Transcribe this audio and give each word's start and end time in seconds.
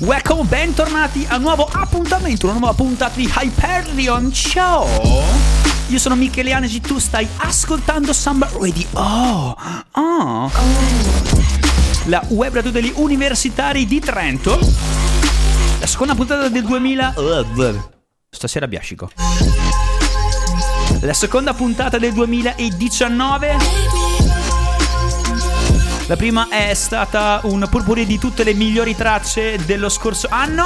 Welcome, 0.00 0.44
bentornati 0.44 1.26
a 1.28 1.36
un 1.36 1.42
nuovo 1.42 1.68
appuntamento, 1.72 2.46
una 2.46 2.56
nuova 2.56 2.72
puntata 2.72 3.16
di 3.16 3.28
Hyperion 3.28 4.32
Show. 4.32 4.86
Io 5.88 5.98
sono 5.98 6.14
Michele 6.14 6.52
Anegi, 6.52 6.80
tu 6.80 7.00
stai 7.00 7.26
ascoltando 7.38 8.12
Samba 8.12 8.48
Radio. 8.52 8.86
Oh, 8.92 9.56
oh. 9.90 10.50
La 12.04 12.22
web 12.28 12.54
radio 12.54 12.70
degli 12.70 12.92
universitari 12.94 13.86
di 13.86 13.98
Trento. 13.98 14.60
La 15.80 15.86
seconda 15.86 16.14
puntata 16.14 16.46
del 16.48 16.62
2000. 16.62 17.14
Stasera 18.30 18.68
biascico. 18.68 19.10
La 21.00 21.12
seconda 21.12 21.54
puntata 21.54 21.98
del 21.98 22.12
2019. 22.12 23.97
La 26.08 26.16
prima 26.16 26.48
è 26.48 26.72
stata 26.72 27.40
un 27.42 27.66
purpurì 27.68 28.06
di 28.06 28.18
tutte 28.18 28.42
le 28.42 28.54
migliori 28.54 28.96
tracce 28.96 29.58
dello 29.66 29.90
scorso 29.90 30.26
anno. 30.30 30.64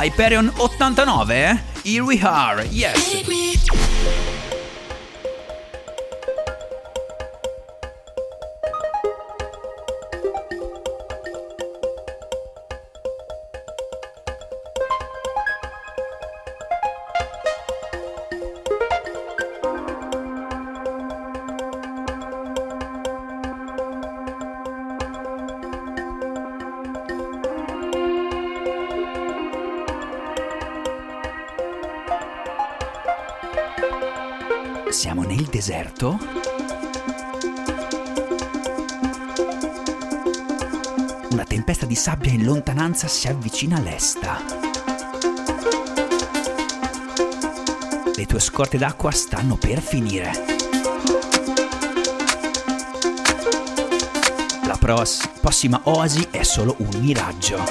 Hyperion 0.00 0.52
89, 0.56 1.50
eh? 1.50 1.62
Here 1.82 2.02
we 2.02 2.18
are, 2.20 2.64
yes. 2.64 3.45
Deserto? 35.96 36.18
Una 41.30 41.44
tempesta 41.44 41.86
di 41.86 41.94
sabbia 41.94 42.30
in 42.30 42.44
lontananza 42.44 43.08
si 43.08 43.28
avvicina 43.28 43.78
all'esta. 43.78 44.42
Le 48.14 48.26
tue 48.26 48.40
scorte 48.40 48.78
d'acqua 48.78 49.10
stanno 49.10 49.56
per 49.56 49.80
finire. 49.80 50.32
La 54.64 54.76
pros- 54.78 55.28
prossima 55.40 55.80
oasi 55.84 56.26
è 56.30 56.42
solo 56.42 56.74
un 56.78 56.98
miraggio. 57.00 57.62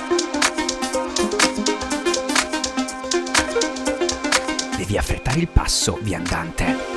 Devi 4.77 4.97
affrettare 4.97 5.39
il 5.39 5.47
passo, 5.47 5.97
viandante. 6.01 6.94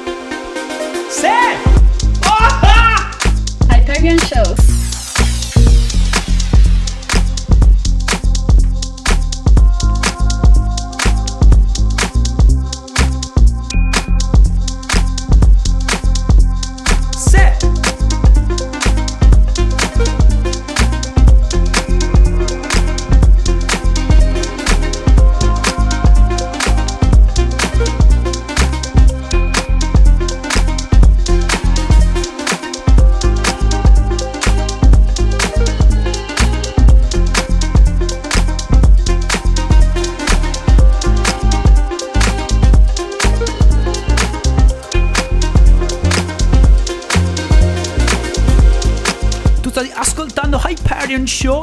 Sì! 1.10 1.26
Hyperion 3.70 4.18
Show. 4.18 4.87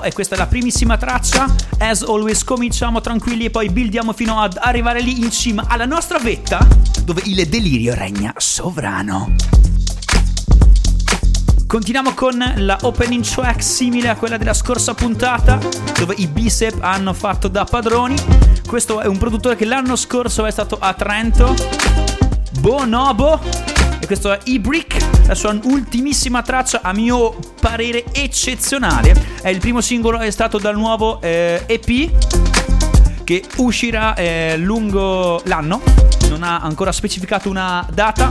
E 0.05 0.13
questa 0.13 0.35
è 0.35 0.37
la 0.37 0.45
primissima 0.45 0.97
traccia. 0.97 1.53
As 1.79 2.03
always 2.03 2.43
cominciamo 2.43 3.01
tranquilli 3.01 3.45
e 3.45 3.49
poi 3.49 3.69
buildiamo 3.69 4.13
fino 4.13 4.39
ad 4.39 4.57
arrivare 4.61 5.01
lì 5.01 5.19
in 5.19 5.31
cima 5.31 5.65
alla 5.67 5.85
nostra 5.85 6.19
vetta 6.19 6.65
dove 7.03 7.21
il 7.25 7.47
delirio 7.47 7.95
regna 7.95 8.33
sovrano. 8.37 9.33
Continuiamo 11.67 12.13
con 12.13 12.53
la 12.57 12.77
opening 12.83 13.23
track 13.23 13.61
simile 13.61 14.09
a 14.09 14.15
quella 14.15 14.37
della 14.37 14.53
scorsa 14.53 14.93
puntata 14.93 15.59
dove 15.97 16.13
i 16.17 16.27
Bicep 16.27 16.77
hanno 16.81 17.13
fatto 17.13 17.47
da 17.47 17.65
padroni. 17.65 18.15
Questo 18.67 19.01
è 19.01 19.07
un 19.07 19.17
produttore 19.17 19.55
che 19.55 19.65
l'anno 19.65 19.95
scorso 19.95 20.45
è 20.45 20.51
stato 20.51 20.77
a 20.79 20.93
Trento. 20.93 21.55
Bonobo 22.59 23.39
e 23.99 24.05
questo 24.05 24.31
è 24.31 24.39
E-Brick, 24.43 25.27
la 25.27 25.35
sua 25.35 25.57
ultimissima 25.63 26.43
traccia 26.43 26.81
a 26.83 26.93
mio 26.93 27.35
parere 27.59 28.05
eccezionale. 28.11 29.24
È 29.45 29.49
il 29.49 29.59
primo 29.59 29.79
singolo 29.79 30.17
è 30.17 30.31
stato 30.31 30.57
dal 30.57 30.73
nuovo 30.73 31.21
eh, 31.21 31.65
EP 31.67 33.23
che 33.23 33.43
uscirà 33.57 34.15
eh, 34.15 34.57
lungo 34.57 35.39
l'anno. 35.45 35.83
Non 36.29 36.41
ha 36.41 36.61
ancora 36.61 36.91
specificato 36.91 37.47
una 37.47 37.87
data. 37.93 38.27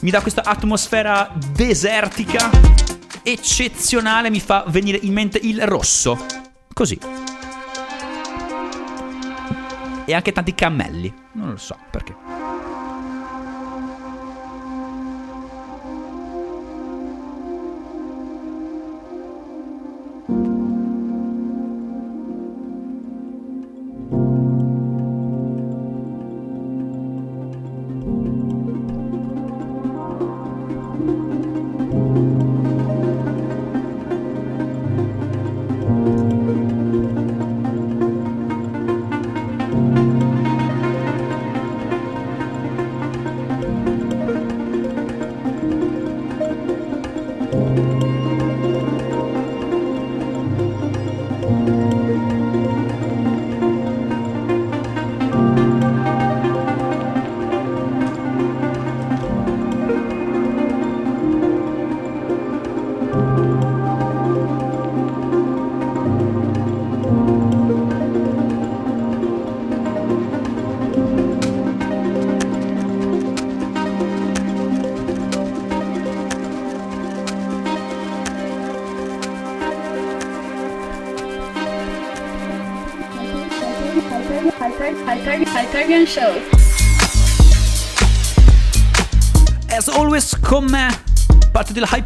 Mi 0.00 0.10
dà 0.10 0.20
questa 0.22 0.42
atmosfera 0.42 1.30
desertica 1.52 2.50
eccezionale, 3.22 4.28
mi 4.28 4.40
fa 4.40 4.64
venire 4.66 4.98
in 5.00 5.12
mente 5.12 5.38
il 5.40 5.64
rosso. 5.64 6.18
Così. 6.72 6.98
E 10.06 10.12
anche 10.12 10.32
tanti 10.32 10.56
cammelli. 10.56 11.14
Non 11.34 11.50
lo 11.50 11.56
so 11.56 11.76
perché. 11.88 12.35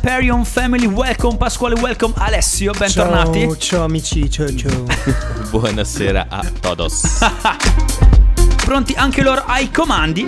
Hyperion 0.02 0.47
Family. 0.47 0.87
Welcome 0.87 1.37
Pasquale, 1.37 1.75
welcome 1.75 2.14
Alessio, 2.17 2.73
bentornati. 2.73 3.41
Ciao, 3.41 3.56
ciao 3.58 3.85
amici, 3.85 4.31
ciao 4.31 4.55
ciao. 4.55 4.87
Buonasera 5.50 6.25
a 6.26 6.43
todos. 6.58 7.19
Pronti 8.64 8.94
anche 8.94 9.23
loro 9.23 9.44
ai 9.44 9.70
comandi. 9.70 10.26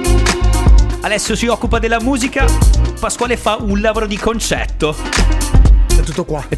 Alessio 1.00 1.34
si 1.34 1.46
occupa 1.46 1.78
della 1.78 2.00
musica, 2.00 2.44
Pasquale 3.00 3.38
fa 3.38 3.56
un 3.60 3.80
lavoro 3.80 4.06
di 4.06 4.18
concetto. 4.18 4.94
È 5.86 6.00
tutto 6.02 6.26
qua. 6.26 6.46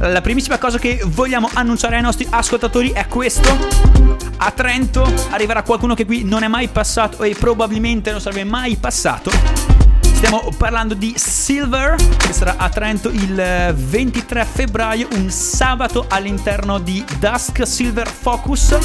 La 0.00 0.20
primissima 0.20 0.58
cosa 0.58 0.78
che 0.78 1.00
vogliamo 1.04 1.48
annunciare 1.54 1.94
ai 1.94 2.02
nostri 2.02 2.26
ascoltatori 2.28 2.90
è 2.90 3.06
questo. 3.06 4.15
A 4.38 4.50
Trento 4.50 5.02
arriverà 5.30 5.62
qualcuno 5.62 5.94
che 5.94 6.04
qui 6.04 6.22
non 6.22 6.42
è 6.42 6.48
mai 6.48 6.68
passato 6.68 7.22
e 7.22 7.34
probabilmente 7.38 8.10
non 8.10 8.20
sarebbe 8.20 8.44
mai 8.44 8.76
passato. 8.76 9.30
Stiamo 10.16 10.48
parlando 10.56 10.94
di 10.94 11.14
Silver, 11.16 11.94
che 12.16 12.32
sarà 12.32 12.56
a 12.56 12.68
Trento 12.68 13.10
il 13.10 13.74
23 13.74 14.44
febbraio, 14.44 15.08
un 15.12 15.30
sabato 15.30 16.06
all'interno 16.08 16.78
di 16.78 17.04
Dusk 17.18 17.66
Silver 17.66 18.08
Focus. 18.08 18.76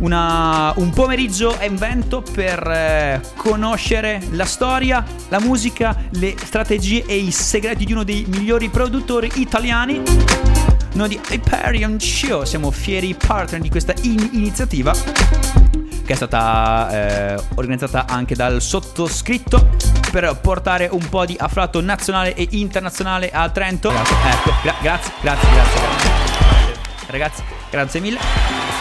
Una, 0.00 0.72
un 0.76 0.90
pomeriggio 0.90 1.58
evento 1.58 2.22
per 2.22 2.66
eh, 2.68 3.20
conoscere 3.36 4.22
la 4.32 4.44
storia, 4.44 5.04
la 5.28 5.40
musica, 5.40 5.96
le 6.10 6.34
strategie 6.42 7.04
e 7.06 7.16
i 7.16 7.30
segreti 7.30 7.84
di 7.84 7.92
uno 7.92 8.04
dei 8.04 8.24
migliori 8.28 8.68
produttori 8.68 9.30
italiani. 9.36 10.47
Noi 10.94 11.08
di 11.08 11.20
Hyperion 11.30 12.00
Show 12.00 12.44
siamo 12.44 12.70
fieri 12.70 13.14
partner 13.14 13.60
di 13.60 13.68
questa 13.70 13.94
in- 14.02 14.30
iniziativa 14.32 14.92
che 14.92 16.14
è 16.14 16.16
stata 16.16 16.88
eh, 17.34 17.42
organizzata 17.56 18.06
anche 18.08 18.34
dal 18.34 18.62
sottoscritto 18.62 19.68
per 20.10 20.38
portare 20.40 20.88
un 20.90 21.06
po' 21.10 21.26
di 21.26 21.36
afflato 21.38 21.82
nazionale 21.82 22.34
e 22.34 22.48
internazionale 22.52 23.30
a 23.30 23.48
Trento. 23.50 23.90
Grazie, 23.90 24.16
ecco, 24.30 24.52
gra- 24.62 24.74
grazie, 24.80 25.12
grazie, 25.20 25.48
grazie, 25.50 25.80
grazie. 25.80 26.10
Ragazzi, 27.08 27.42
grazie 27.70 28.00
mille. 28.00 28.18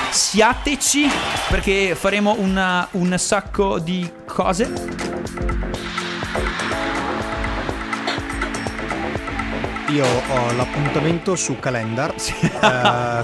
Siateci 0.10 1.10
perché 1.50 1.96
faremo 1.96 2.36
una- 2.40 2.88
un 2.92 3.14
sacco 3.18 3.78
di 3.80 4.10
cose. 4.26 5.47
Io 9.90 10.06
ho 10.06 10.52
l'appuntamento 10.54 11.36
su 11.38 11.60
calendar. 11.60 12.14
Eh, 12.14 12.20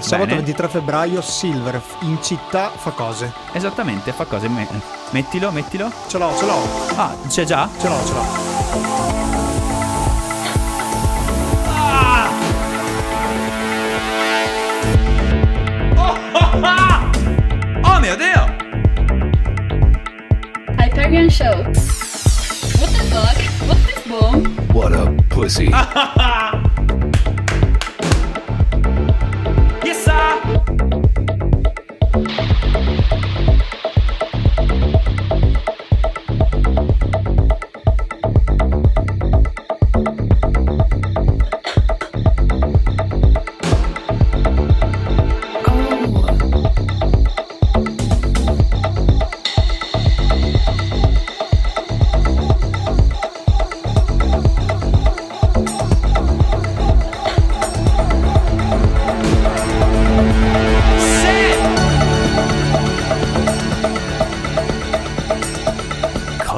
Bene. 0.16 0.34
23 0.36 0.68
febbraio, 0.68 1.20
Silver 1.20 1.80
in 2.00 2.18
città 2.22 2.70
fa 2.74 2.90
cose. 2.92 3.32
Esattamente, 3.52 4.12
fa 4.12 4.24
cose. 4.24 4.48
Me- 4.48 4.66
mettilo, 5.10 5.50
mettilo. 5.50 5.90
Ce 6.06 6.16
l'ho, 6.18 6.34
ce 6.36 6.46
l'ho, 6.46 6.62
Ah, 6.96 7.14
c'è 7.28 7.44
già? 7.44 7.68
ce 7.78 7.88
l'ho, 7.88 8.04
ce 8.06 8.12
l'ho. 8.12 9.32
Oh 17.86 17.98
mio 18.00 18.16
Dio! 18.16 18.46
Hyperion 20.78 21.28
Show. 21.30 21.64
What 24.20 24.42
the 24.42 24.48
fuck? 24.50 24.70
What's 24.70 24.70
this 24.70 24.70
bomb? 24.70 24.74
What 24.74 24.92
a 24.92 25.22
pussy. 25.28 25.70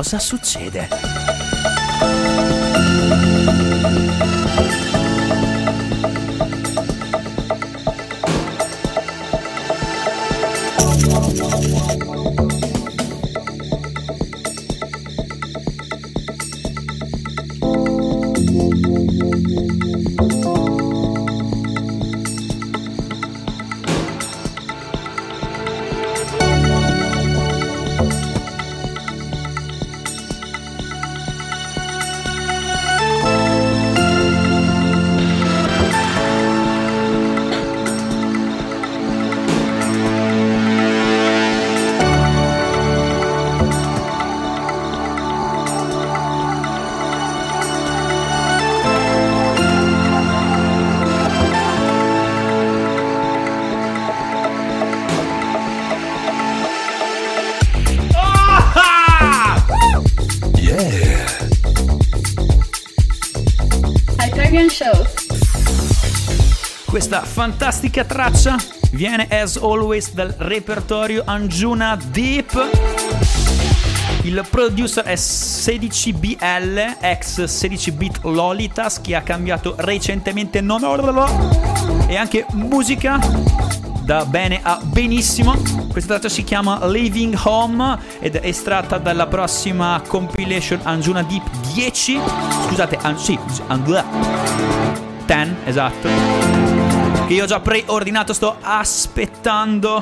Cosa 0.06 0.20
succede? 0.20 1.55
Fantastica 67.46 68.02
traccia 68.02 68.56
viene 68.90 69.28
as 69.30 69.54
always 69.54 70.12
dal 70.12 70.34
repertorio 70.36 71.22
Anjuna 71.24 71.96
Deep. 72.10 72.70
Il 74.22 74.44
producer 74.50 75.04
è 75.04 75.12
16BL, 75.12 76.96
ex 76.98 77.44
16-bit 77.44 78.24
Lolitas, 78.24 79.00
che 79.00 79.14
ha 79.14 79.22
cambiato 79.22 79.76
recentemente 79.78 80.60
nome 80.60 80.88
e 82.08 82.16
anche 82.16 82.44
musica 82.54 83.20
da 84.02 84.24
bene 84.24 84.58
a 84.60 84.80
benissimo. 84.82 85.54
Questa 85.88 86.18
traccia 86.18 86.28
si 86.28 86.42
chiama 86.42 86.84
Living 86.88 87.38
Home 87.44 87.96
ed 88.18 88.34
è 88.34 88.44
estratta 88.44 88.98
dalla 88.98 89.28
prossima 89.28 90.02
compilation 90.04 90.80
Anjuna 90.82 91.22
Deep 91.22 91.48
10. 91.74 92.18
Scusate, 92.66 92.98
an- 93.00 93.16
sì, 93.16 93.38
Anjuna 93.68 94.04
10, 95.26 95.54
esatto. 95.64 96.35
Che 97.26 97.34
io 97.34 97.42
ho 97.42 97.46
già 97.46 97.58
preordinato, 97.58 98.32
sto 98.32 98.56
aspettando 98.60 100.00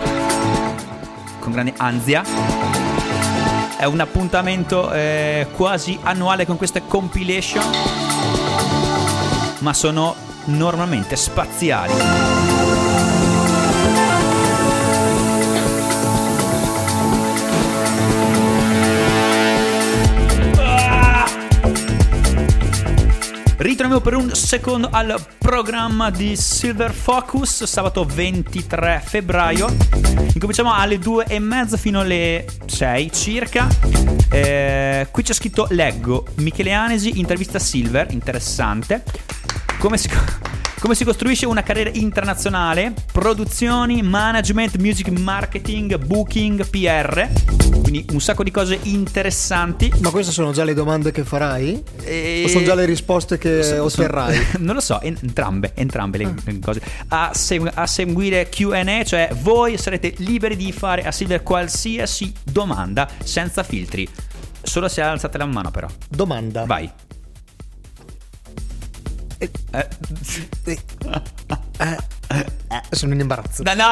con 1.38 1.52
grande 1.52 1.72
ansia. 1.78 2.22
È 3.78 3.84
un 3.84 3.98
appuntamento 4.00 4.92
eh, 4.92 5.46
quasi 5.56 5.98
annuale 6.02 6.44
con 6.44 6.58
queste 6.58 6.82
compilation, 6.86 7.64
ma 9.60 9.72
sono 9.72 10.14
normalmente 10.44 11.16
spaziali. 11.16 12.53
Ritorniamo 23.64 24.02
per 24.02 24.14
un 24.14 24.34
secondo 24.34 24.90
al 24.92 25.18
programma 25.38 26.10
di 26.10 26.36
Silver 26.36 26.92
Focus, 26.92 27.64
sabato 27.64 28.04
23 28.04 29.02
febbraio. 29.02 29.74
Incominciamo 30.34 30.74
alle 30.74 30.98
2 30.98 31.24
e 31.24 31.38
mezza 31.38 31.78
fino 31.78 32.00
alle 32.00 32.44
6 32.66 33.10
circa. 33.10 33.66
Eh, 34.30 35.08
qui 35.10 35.22
c'è 35.22 35.32
scritto 35.32 35.66
Leggo, 35.70 36.26
Michele 36.34 36.72
Anesi, 36.72 37.18
intervista 37.18 37.58
Silver, 37.58 38.12
interessante. 38.12 39.02
Come 39.78 39.96
si, 39.96 40.10
Come 40.84 40.96
si 40.96 41.04
costruisce 41.04 41.46
una 41.46 41.62
carriera 41.62 41.88
internazionale? 41.94 42.92
Produzioni, 43.10 44.02
management, 44.02 44.76
music 44.76 45.08
marketing, 45.08 45.96
booking, 45.96 46.68
PR. 46.68 47.26
Quindi 47.80 48.04
un 48.12 48.20
sacco 48.20 48.42
di 48.42 48.50
cose 48.50 48.78
interessanti. 48.82 49.90
Ma 50.00 50.10
queste 50.10 50.30
sono 50.30 50.52
già 50.52 50.62
le 50.62 50.74
domande 50.74 51.10
che 51.10 51.24
farai? 51.24 51.82
E- 52.02 52.42
O 52.44 52.48
sono 52.48 52.64
già 52.66 52.74
le 52.74 52.84
risposte 52.84 53.38
che 53.38 53.62
So- 53.62 53.82
otterrai? 53.84 54.38
non 54.60 54.74
lo 54.74 54.82
so, 54.82 55.00
en- 55.00 55.16
entrambe, 55.22 55.72
entrambe 55.74 56.18
le, 56.18 56.24
Ah. 56.24 56.34
cose. 56.60 56.82
A, 57.08 57.30
segu- 57.32 57.70
a 57.72 57.86
seguire 57.86 58.50
QA, 58.50 59.04
cioè 59.04 59.30
voi 59.40 59.78
sarete 59.78 60.12
liberi 60.18 60.54
di 60.54 60.70
fare 60.70 61.04
a 61.04 61.12
Silver 61.12 61.42
qualsiasi 61.42 62.30
domanda 62.42 63.08
senza 63.24 63.62
filtri. 63.62 64.06
Solo 64.60 64.88
se 64.88 65.00
alzate 65.00 65.38
la 65.38 65.46
mano, 65.46 65.70
però. 65.70 65.86
Domanda. 66.10 66.66
Vai. 66.66 66.90
Eh, 69.38 69.50
Eh, 69.72 69.88
eh, 71.78 71.96
eh, 72.28 72.46
eh, 72.68 72.82
sono 72.90 73.12
in 73.14 73.20
imbarazzo. 73.20 73.62
da- 73.62 73.74
no! 73.74 73.90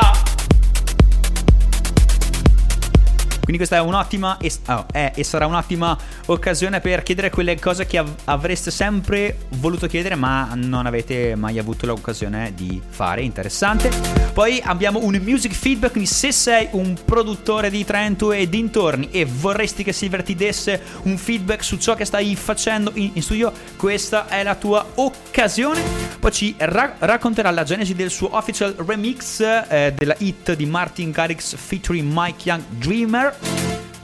Quindi 3.43 3.57
questa 3.57 3.77
è 3.77 3.81
un'ottima 3.81 4.39
e, 4.39 4.53
oh, 4.69 4.87
è 4.91 5.13
e 5.15 5.25
sarà 5.25 5.47
un'ottima 5.47 5.97
occasione 6.27 6.81
per 6.81 7.03
chiedere 7.03 7.29
quelle 7.31 7.59
cose 7.59 7.87
che 7.87 7.99
av- 7.99 8.15
avreste 8.25 8.71
sempre 8.71 9.39
voluto 9.57 9.87
chiedere 9.87 10.15
ma 10.15 10.51
non 10.55 10.87
avete 10.87 11.35
mai 11.35 11.59
avuto 11.59 11.87
l'occasione 11.87 12.53
di 12.55 12.81
fare. 12.89 13.23
Interessante. 13.23 13.91
Poi 14.33 14.61
abbiamo 14.65 15.01
un 15.03 15.21
music 15.23 15.53
feedback, 15.53 15.93
quindi 15.93 16.09
se 16.09 16.33
sei 16.33 16.69
un 16.73 16.97
produttore 17.05 17.69
di 17.69 17.85
Trento 17.85 18.33
e 18.33 18.49
dintorni 18.49 19.11
e 19.11 19.25
vorresti 19.25 19.83
che 19.83 19.93
Silver 19.93 20.23
ti 20.23 20.35
desse 20.35 20.81
un 21.03 21.19
feedback 21.19 21.63
su 21.63 21.77
ciò 21.77 21.95
che 21.95 22.05
stai 22.05 22.35
facendo 22.37 22.93
in, 22.95 23.11
in 23.15 23.23
studio, 23.23 23.53
questa 23.77 24.29
è 24.29 24.43
la 24.43 24.55
tua 24.55 24.87
occasione. 24.95 25.83
Poi 26.19 26.33
ci 26.33 26.55
ra- 26.59 26.95
racconterà 26.99 27.51
la 27.51 27.65
genesi 27.65 27.95
del 27.95 28.11
suo 28.11 28.37
official 28.37 28.75
remix 28.87 29.41
eh, 29.41 29.93
della 29.97 30.15
hit 30.19 30.55
di 30.55 30.67
Martin 30.67 31.11
Garrix 31.11 31.57
featuring 31.57 32.09
Mike 32.11 32.49
Young 32.49 32.63
Dreamer. 32.71 33.37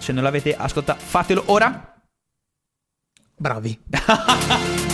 Se 0.09 0.15
non 0.15 0.23
l'avete 0.23 0.57
ascoltato, 0.57 1.05
fatelo 1.05 1.43
ora. 1.49 2.01
Bravi. 3.37 3.79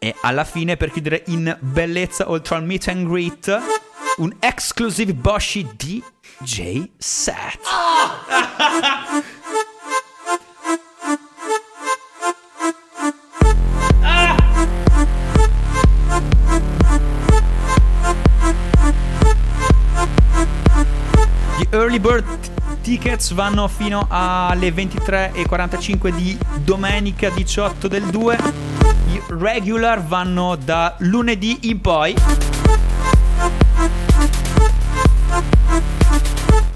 E 0.00 0.14
alla 0.22 0.44
fine, 0.44 0.76
per 0.76 0.92
chiudere 0.92 1.24
in 1.26 1.56
bellezza, 1.58 2.30
oltre 2.30 2.54
al 2.54 2.64
meet 2.64 2.86
and 2.86 3.08
greet, 3.08 3.60
un 4.18 4.32
exclusive 4.38 5.12
Boshi 5.12 5.68
DJ 5.74 6.88
set. 6.96 7.58
Gli 7.58 9.24
early 21.98 22.22
bird 22.22 22.24
tickets 22.82 23.32
vanno 23.32 23.68
fino 23.68 24.06
alle 24.08 24.70
23.45 24.70 26.14
di 26.14 26.38
domenica 26.62 27.28
18 27.30 27.88
del 27.88 28.04
2. 28.04 28.38
Gli 29.06 29.20
regular 29.28 30.02
vanno 30.02 30.56
da 30.56 30.94
lunedì 31.00 31.68
in 31.68 31.80
poi. 31.80 32.14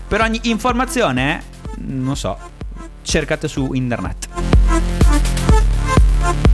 Per 0.08 0.20
ogni 0.20 0.40
informazione, 0.44 1.42
non 1.76 2.16
so, 2.16 2.36
cercate 3.02 3.48
su 3.48 3.72
internet. 3.72 4.28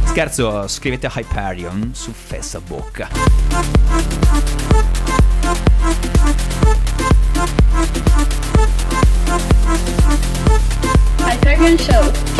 Scherzo, 0.04 0.68
scrivete 0.68 1.10
Hyperion 1.12 1.90
su 1.92 2.12
Facebook. 2.12 3.06
Hyperion 11.58 11.76
Show. 11.76 12.37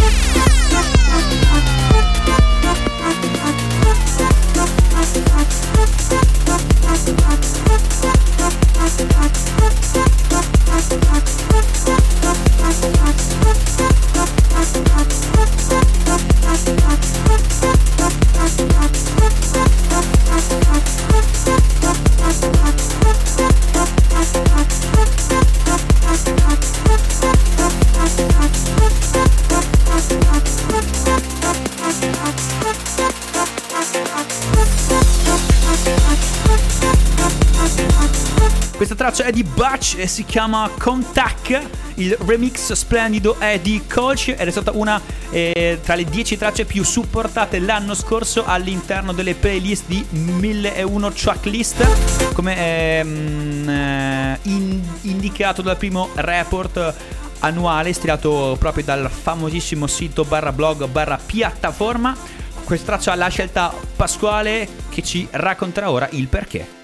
Di 39.30 39.42
Butch 39.42 39.97
e 39.99 40.06
si 40.06 40.25
chiama 40.25 40.70
Contact. 40.78 41.61
Il 41.94 42.16
remix 42.26 42.73
splendido 42.73 43.38
è 43.38 43.58
di 43.58 43.82
Colch 43.92 44.28
ed 44.28 44.47
è 44.47 44.50
stata 44.50 44.70
una 44.73 45.00
eh, 45.30 45.80
tra 45.82 45.94
le 45.94 46.04
10 46.04 46.37
tracce 46.37 46.64
più 46.64 46.85
supportate 46.85 47.58
l'anno 47.58 47.94
scorso 47.94 48.44
all'interno 48.44 49.12
delle 49.12 49.35
playlist 49.35 49.85
di 49.87 50.04
1001 50.11 51.12
tracklist. 51.12 52.32
Come 52.32 52.56
ehm, 52.56 53.68
eh, 53.68 54.38
in- 54.42 54.82
indicato 55.02 55.62
dal 55.62 55.76
primo 55.76 56.11
report 56.14 56.94
annuale 57.40 57.92
stilato 57.92 58.56
proprio 58.58 58.85
dal 58.85 59.11
famosissimo 59.11 59.87
sito 59.87 60.25
barra 60.25 60.52
blog 60.52 60.87
barra 60.87 61.18
piattaforma. 61.25 62.16
Questa 62.64 62.87
traccia 62.87 63.14
l'ha 63.14 63.28
scelta 63.28 63.73
Pasquale 63.97 64.68
che 64.90 65.02
ci 65.02 65.26
racconterà 65.30 65.90
ora 65.90 66.08
il 66.12 66.28
perché. 66.28 66.77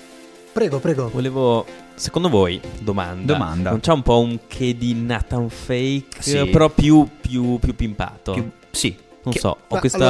Prego, 0.55 0.79
prego. 0.79 1.11
Volevo, 1.11 1.67
secondo 1.97 2.29
voi, 2.29 2.61
domanda. 2.81 3.33
Domanda. 3.33 3.71
Non 3.71 3.81
c'è 3.81 3.93
un 3.93 4.03
po' 4.03 4.21
un 4.21 4.39
che 4.47 4.77
di 4.77 4.95
Nathan 4.95 5.49
Fake, 5.51 6.21
Sì. 6.23 6.47
però 6.49 6.69
più, 6.71 7.09
più, 7.21 7.59
più 7.59 7.75
pimpato? 7.75 8.33
Più- 8.33 8.51
sì. 8.71 8.97
non 9.25 9.33
Che- 9.33 9.41
so, 9.41 9.57
ho 9.67 9.79
questa... 9.79 10.05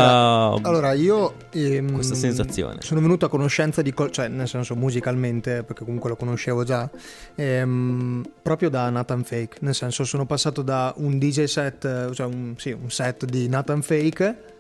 Allora, 0.51 0.69
allora, 0.69 0.93
io. 0.93 1.35
ehm, 1.51 1.93
questa 1.95 2.15
sensazione. 2.15 2.83
Sono 2.83 3.01
venuto 3.01 3.25
a 3.25 3.29
conoscenza 3.31 3.81
di. 3.81 3.95
Col- 3.95 4.11
cioè, 4.11 4.29
nel 4.29 4.47
senso 4.49 4.75
musicalmente, 4.77 5.63
perché 5.63 5.85
comunque 5.85 6.11
lo 6.11 6.17
conoscevo 6.17 6.63
già. 6.65 6.91
ehm, 7.37 8.23
proprio 8.43 8.69
da 8.69 8.91
Nathan 8.91 9.25
Fake. 9.25 9.59
Nel 9.61 9.75
senso, 9.75 10.05
sono 10.05 10.27
passato 10.27 10.61
da 10.63 10.93
un 10.99 11.19
DJ 11.19 11.45
set, 11.45 11.85
eh, 11.85 12.13
cioè 12.15 12.27
un, 12.27 12.55
sì, 12.59 12.71
un 12.73 12.91
set 12.91 13.25
di 13.25 13.49
Nathan 13.49 13.81
Fake. 13.83 14.54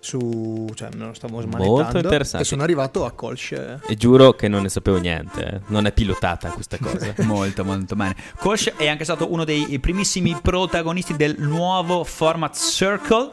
Su. 0.00 0.66
cioè, 0.74 0.88
me 0.96 1.06
lo 1.06 1.12
stavo 1.14 1.34
Molto 1.40 1.58
smanettando. 1.58 1.98
interessante. 1.98 2.44
E 2.44 2.48
sono 2.48 2.62
arrivato 2.62 3.04
a 3.04 3.12
Colch. 3.12 3.78
E 3.86 3.94
giuro 3.96 4.32
che 4.32 4.48
non 4.48 4.62
ne 4.62 4.68
sapevo 4.70 4.98
niente, 4.98 5.44
eh. 5.44 5.60
non 5.66 5.86
è 5.86 5.92
pilotata 5.92 6.48
questa 6.50 6.78
cosa. 6.82 7.14
Molto, 7.18 7.64
molto 7.64 7.94
bene. 7.94 8.16
Kosh 8.38 8.72
è 8.76 8.88
anche 8.88 9.04
stato 9.04 9.30
uno 9.30 9.44
dei 9.44 9.78
primissimi 9.78 10.36
protagonisti 10.40 11.14
del 11.16 11.36
nuovo 11.38 12.02
format 12.04 12.56
Circle. 12.56 13.30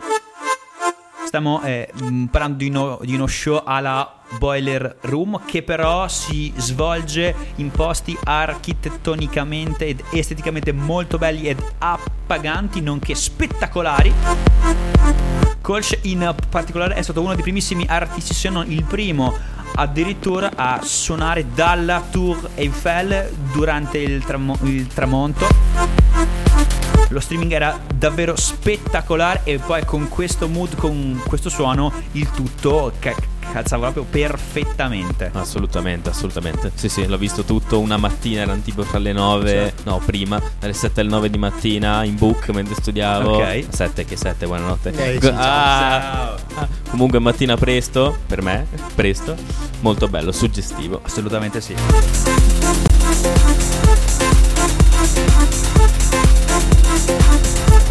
Stiamo 1.27 1.61
eh, 1.61 1.89
mh, 1.93 2.25
parlando 2.27 2.57
di, 2.57 2.69
uno- 2.69 2.99
di 3.01 3.13
uno 3.13 3.27
show 3.27 3.61
alla 3.65 4.13
Boiler 4.37 4.95
Room 5.01 5.41
che 5.45 5.61
però 5.61 6.07
si 6.07 6.53
svolge 6.55 7.35
in 7.55 7.69
posti 7.69 8.17
architettonicamente 8.23 9.87
ed 9.87 10.01
esteticamente 10.11 10.71
molto 10.71 11.17
belli 11.17 11.49
ed 11.49 11.61
appaganti, 11.79 12.79
nonché 12.79 13.13
spettacolari. 13.13 14.13
Colch 15.59 15.99
in 16.03 16.33
particolare 16.49 16.93
è 16.95 17.01
stato 17.01 17.19
uno 17.19 17.33
dei 17.33 17.43
primissimi 17.43 17.85
artisti, 17.89 18.33
se 18.33 18.47
non 18.47 18.71
il 18.71 18.85
primo, 18.85 19.35
addirittura 19.75 20.51
a 20.55 20.79
suonare 20.81 21.45
dalla 21.53 22.01
Tour 22.09 22.51
Eiffel 22.55 23.29
durante 23.51 23.97
il, 23.97 24.23
tramo- 24.23 24.57
il 24.61 24.87
tramonto. 24.87 25.45
Lo 27.09 27.19
streaming 27.21 27.51
era 27.53 27.79
davvero 27.95 28.35
spettacolare 28.35 29.41
e 29.45 29.59
poi 29.59 29.85
con 29.85 30.09
questo 30.09 30.47
mood, 30.47 30.75
con 30.75 31.21
questo 31.25 31.49
suono, 31.49 31.91
il 32.13 32.29
tutto 32.31 32.91
ca- 32.99 33.15
calzava 33.51 33.91
proprio 33.91 34.03
perfettamente. 34.09 35.31
assolutamente, 35.33 36.09
assolutamente. 36.09 36.71
Sì, 36.75 36.89
sì, 36.89 37.07
l'ho 37.07 37.17
visto 37.17 37.43
tutto 37.43 37.79
una 37.79 37.95
mattina, 37.95 38.41
erano 38.41 38.59
tipo 38.61 38.83
fra 38.83 38.99
le 38.99 39.13
9, 39.13 39.73
no, 39.83 40.01
prima, 40.05 40.41
dalle 40.59 40.73
7 40.73 40.99
alle 40.99 41.09
9 41.09 41.29
di 41.29 41.37
mattina 41.37 42.03
in 42.03 42.15
book 42.17 42.49
mentre 42.49 42.75
studiavo. 42.75 43.37
Ok. 43.37 43.65
7 43.69 44.03
che 44.03 44.17
7, 44.17 44.45
buonanotte. 44.45 45.17
Go- 45.19 45.29
ciao. 45.29 45.37
ah, 45.37 46.35
ah, 46.55 46.67
comunque 46.89 47.19
mattina 47.19 47.55
presto, 47.55 48.17
per 48.27 48.41
me, 48.41 48.67
presto, 48.95 49.33
molto 49.79 50.09
bello, 50.09 50.33
suggestivo. 50.33 50.99
Assolutamente 51.03 51.61
sì. 51.61 51.73
Hot, 57.09 57.47
hot, 57.69 57.86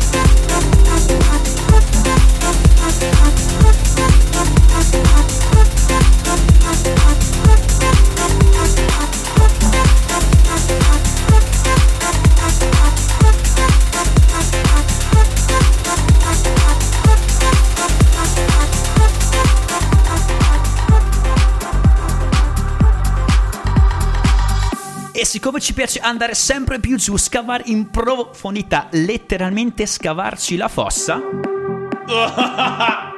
siccome 25.37 25.61
ci 25.61 25.75
piace 25.75 25.99
andare 25.99 26.35
sempre 26.35 26.81
più 26.81 26.97
giù, 26.97 27.15
scavare 27.19 27.65
in 27.67 27.91
profondità, 27.91 28.89
letteralmente 28.93 29.85
scavarci 29.85 30.57
la 30.57 30.69
fossa. 30.69 31.21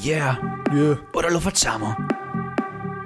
Yeah, 0.00 0.38
Yeah. 0.72 1.00
ora 1.12 1.30
lo 1.30 1.38
facciamo. 1.40 1.94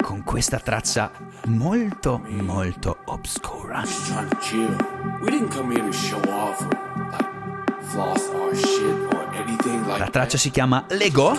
Con 0.02 0.22
questa 0.22 0.58
traccia 0.58 1.10
molto, 1.46 2.20
molto 2.28 2.98
obscura. 3.06 3.82
just 3.82 4.06
trying 4.10 4.28
to 4.28 4.36
chill. 4.38 4.76
We 5.22 5.30
didn't 5.30 5.54
come 5.54 5.72
here 5.74 5.84
to 5.86 5.92
show 5.92 6.20
off 6.30 6.60
or 6.62 6.68
like 7.10 7.28
floss 7.82 8.28
our 8.34 8.54
shit 8.54 9.14
or 9.14 9.28
anything 9.34 9.84
like 9.86 9.98
La 9.98 10.08
traccia 10.08 10.32
that. 10.32 10.40
si 10.40 10.50
chiama 10.50 10.84
Lego 10.88 11.32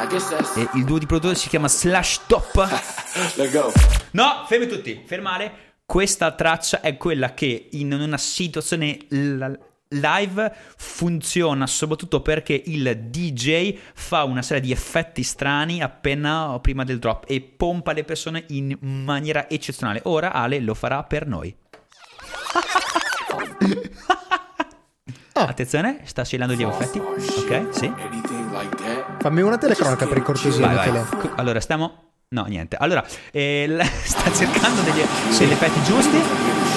e 0.00 0.68
il 0.74 0.84
duo 0.84 0.96
di 0.96 1.06
produttori 1.06 1.34
si 1.34 1.48
chiama 1.48 1.66
Slash 1.66 2.20
Top. 2.26 2.54
let's 3.34 3.50
go. 3.50 3.72
No, 4.12 4.44
fermi 4.46 4.68
tutti, 4.68 5.02
fermare. 5.04 5.74
Questa 5.84 6.30
traccia 6.32 6.80
è 6.80 6.96
quella 6.96 7.34
che 7.34 7.68
in 7.72 7.92
una 7.92 8.16
situazione 8.16 8.96
live 9.88 10.54
funziona 10.76 11.66
soprattutto 11.66 12.20
perché 12.20 12.62
il 12.66 13.08
DJ 13.08 13.76
fa 13.94 14.22
una 14.22 14.42
serie 14.42 14.62
di 14.62 14.70
effetti 14.70 15.24
strani 15.24 15.82
appena 15.82 16.52
o 16.52 16.60
prima 16.60 16.84
del 16.84 17.00
drop 17.00 17.24
e 17.26 17.40
pompa 17.40 17.92
le 17.92 18.04
persone 18.04 18.44
in 18.48 18.76
maniera 18.80 19.50
eccezionale. 19.50 20.02
Ora 20.04 20.32
Ale 20.32 20.60
lo 20.60 20.74
farà 20.74 21.02
per 21.02 21.26
noi. 21.26 21.56
Attenzione, 25.46 26.00
sta 26.04 26.24
scegliendo 26.24 26.54
gli 26.54 26.62
effetti. 26.62 26.98
Ok, 26.98 27.66
sì. 27.70 27.92
Fammi 29.20 29.40
una 29.42 29.58
telecronaca 29.58 30.06
per 30.06 30.22
cortesia, 30.22 30.66
Vai, 30.66 30.90
vai. 30.90 31.02
Allora, 31.36 31.60
stiamo. 31.60 32.06
No, 32.30 32.44
niente. 32.44 32.76
Allora, 32.78 33.02
eh, 33.32 33.66
l- 33.66 33.82
sta 34.04 34.30
cercando 34.32 34.82
degli, 34.82 35.02
degli 35.38 35.50
effetti 35.52 35.82
giusti. 35.82 36.20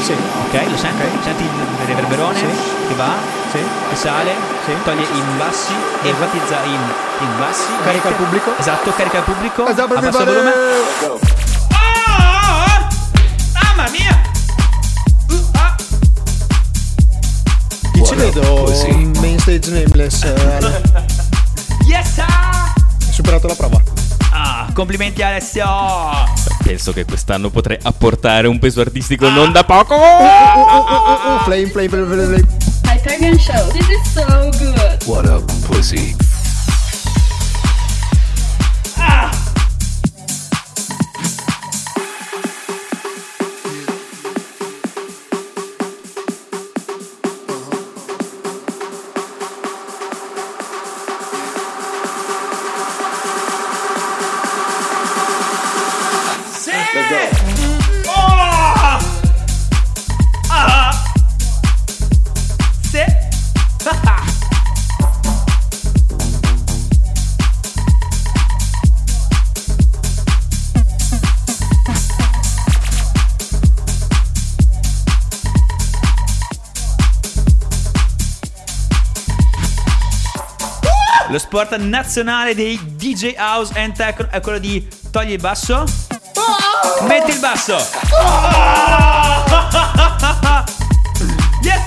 Sì. 0.02 0.14
Ok, 0.14 0.70
lo 0.70 0.78
senti? 0.78 1.04
Senti 1.24 1.44
il 1.44 1.86
reverberone 1.88 2.38
Sì. 2.38 2.46
che 2.88 2.94
va, 2.96 3.12
Sì. 3.52 3.60
che 3.90 3.96
sale, 3.96 4.32
Sì. 4.66 4.72
toglie 4.84 5.04
in 5.12 5.38
bassi 5.38 5.74
e 6.04 6.08
enfatizza 6.10 6.64
in, 6.64 6.80
in 7.20 7.38
bassi. 7.38 7.68
Carica 7.84 8.10
il 8.10 8.16
pubblico. 8.16 8.58
Esatto, 8.58 8.92
carica 8.94 9.18
il 9.18 9.24
pubblico. 9.24 9.68
Esatto, 9.68 9.94
abbassa 9.94 10.20
il 10.24 10.26
volume. 10.26 10.52
Go. 11.02 11.20
Vedo 18.32 18.72
in 18.88 19.12
main 19.20 19.40
stage 19.40 19.70
nameless? 19.72 20.24
eh? 20.24 20.82
Yes! 21.86 22.20
ah! 22.20 22.74
Hai 23.06 23.12
superato 23.14 23.48
la 23.48 23.56
prova. 23.56 23.82
Ah, 24.32 24.70
complimenti 24.74 25.22
Alessio! 25.22 25.66
Penso 26.64 26.94
che 26.94 27.04
quest'anno 27.06 27.50
potrei 27.50 27.78
apportare 27.82 28.48
un 28.48 28.60
peso 28.60 28.80
artistico 28.82 29.26
Ah. 29.28 29.34
non 29.34 29.52
da 29.52 29.64
poco. 29.64 29.96
Oh, 29.96 30.00
oh, 30.00 30.78
oh, 30.78 31.34
oh, 31.36 31.40
flame, 31.44 31.68
flame, 31.70 31.90
flame, 31.90 32.06
flame, 32.06 32.26
flame. 32.26 32.48
Hyperion 32.86 33.38
Show. 33.38 33.72
This 33.72 33.88
is 33.90 34.14
so 34.14 34.50
good. 34.58 35.04
What 35.06 35.26
a 35.28 35.42
pussy. 35.68 36.16
Sport 81.62 81.78
nazionale 81.82 82.56
dei 82.56 82.80
DJ 82.96 83.36
House 83.38 83.72
and 83.80 83.94
Techno 83.94 84.28
è 84.32 84.42
quello 84.42 84.58
di 84.58 84.88
togli 85.12 85.34
il 85.34 85.40
basso. 85.40 85.84
Metti 87.08 87.30
il 87.32 87.40
basso. 87.40 87.78
Yes! 91.62 91.84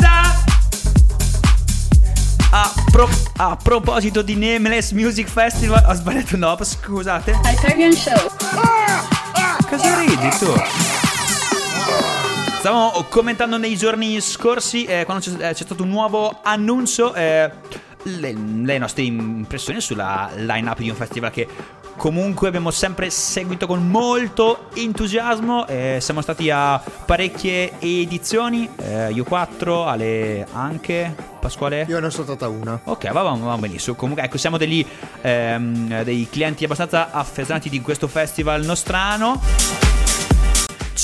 A, 2.52 2.72
pro- 2.92 3.08
a 3.38 3.56
proposito 3.60 4.22
di 4.22 4.37
Nameless 4.37 4.92
Music 4.92 5.26
Festival, 5.28 5.84
ho 5.88 5.94
sbagliato 5.94 6.37
no, 6.37 6.56
scusate. 6.62 7.37
Hyperion 7.42 7.92
Show. 7.92 8.30
Cosa 9.68 9.98
ridi 9.98 10.28
tu? 10.38 10.54
Stavamo 12.64 13.04
commentando 13.10 13.58
nei 13.58 13.76
giorni 13.76 14.18
scorsi, 14.22 14.87
eh, 14.87 15.04
quando 15.04 15.22
c'è, 15.22 15.50
eh, 15.50 15.52
c'è 15.52 15.64
stato 15.64 15.82
un 15.82 15.90
nuovo 15.90 16.40
annuncio, 16.42 17.12
eh, 17.12 17.50
le, 18.04 18.32
le 18.32 18.78
nostre 18.78 19.02
impressioni 19.02 19.80
sulla 19.80 20.30
line-up 20.36 20.78
di 20.78 20.90
un 20.90 20.96
festival 20.96 21.30
che 21.30 21.46
comunque 21.96 22.48
abbiamo 22.48 22.70
sempre 22.70 23.10
seguito 23.10 23.66
con 23.66 23.88
molto 23.88 24.68
entusiasmo. 24.74 25.66
eh, 25.66 25.98
siamo 26.00 26.20
stati 26.20 26.50
a 26.50 26.78
parecchie 26.78 27.72
edizioni, 27.78 28.68
eh, 28.76 29.10
io 29.12 29.24
4, 29.24 29.84
Ale 29.84 30.46
anche, 30.52 31.14
Pasquale? 31.44 31.84
Io 31.88 32.00
ne 32.00 32.06
ho 32.06 32.10
saltata 32.10 32.48
una. 32.48 32.80
Ok, 32.84 33.12
va, 33.12 33.20
va, 33.20 33.32
va 33.32 33.58
benissimo. 33.58 33.94
Comunque, 33.96 34.24
ecco, 34.24 34.38
siamo 34.38 34.56
degli, 34.56 34.84
ehm, 35.20 36.02
dei 36.02 36.26
clienti 36.30 36.64
abbastanza 36.64 37.10
affezionati 37.10 37.68
di 37.68 37.82
questo 37.82 38.08
festival 38.08 38.64
nostrano. 38.64 39.93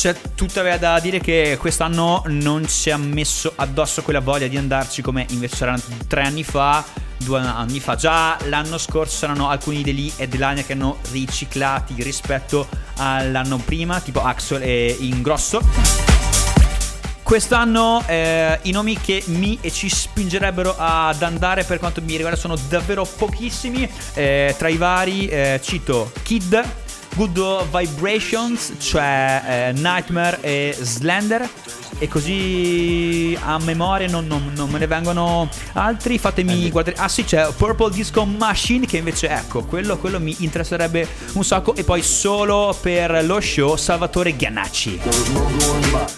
C'è 0.00 0.16
tuttavia 0.34 0.78
da 0.78 0.98
dire 0.98 1.20
che 1.20 1.58
quest'anno 1.60 2.22
non 2.28 2.66
ci 2.66 2.90
ha 2.90 2.96
messo 2.96 3.52
addosso 3.54 4.00
quella 4.00 4.20
voglia 4.20 4.46
di 4.46 4.56
andarci 4.56 5.02
come 5.02 5.26
invece 5.28 5.56
c'era 5.56 5.78
tre 6.08 6.22
anni 6.22 6.42
fa, 6.42 6.82
due 7.18 7.38
anni 7.40 7.80
fa. 7.80 7.96
Già 7.96 8.38
l'anno 8.44 8.78
scorso 8.78 9.18
c'erano 9.20 9.50
alcuni 9.50 9.82
degli 9.82 10.10
headliner 10.16 10.64
che 10.64 10.72
hanno 10.72 11.00
riciclati 11.10 12.02
rispetto 12.02 12.66
all'anno 12.96 13.58
prima, 13.58 14.00
tipo 14.00 14.22
Axel 14.22 14.62
e 14.62 14.96
Ingrosso. 15.00 15.60
Quest'anno 17.22 18.02
eh, 18.06 18.58
i 18.62 18.70
nomi 18.70 18.98
che 18.98 19.22
mi 19.26 19.58
e 19.60 19.70
ci 19.70 19.90
spingerebbero 19.90 20.76
ad 20.78 21.20
andare 21.20 21.64
per 21.64 21.78
quanto 21.78 22.00
mi 22.00 22.12
riguarda 22.12 22.38
sono 22.38 22.56
davvero 22.70 23.04
pochissimi. 23.04 23.86
Eh, 24.14 24.54
tra 24.56 24.68
i 24.68 24.78
vari 24.78 25.28
eh, 25.28 25.60
cito 25.62 26.10
Kid, 26.22 26.88
Good 27.14 27.66
Vibrations, 27.76 28.74
cioè 28.78 29.42
eh, 29.46 29.72
Nightmare 29.72 30.40
e 30.40 30.76
Slender. 30.78 31.48
E 32.02 32.08
così 32.08 33.36
a 33.42 33.58
memoria 33.58 34.08
non, 34.08 34.26
non- 34.26 34.52
non 34.54 34.70
me 34.70 34.78
ne 34.78 34.86
vengono 34.86 35.46
altri. 35.74 36.18
Fatemi 36.18 36.70
guardare. 36.70 36.96
Ah 36.96 37.08
sì, 37.08 37.24
c'è 37.24 37.52
Purple 37.54 37.90
Disco 37.90 38.24
Machine 38.24 38.86
che 38.86 38.96
invece 38.96 39.28
ecco, 39.28 39.64
quello, 39.64 39.98
quello 39.98 40.18
mi 40.18 40.34
interesserebbe 40.38 41.06
un 41.34 41.44
sacco. 41.44 41.74
E 41.74 41.84
poi 41.84 42.02
solo 42.02 42.74
per 42.80 43.22
lo 43.26 43.38
show 43.40 43.76
Salvatore 43.76 44.34
Ghianacci. 44.34 44.98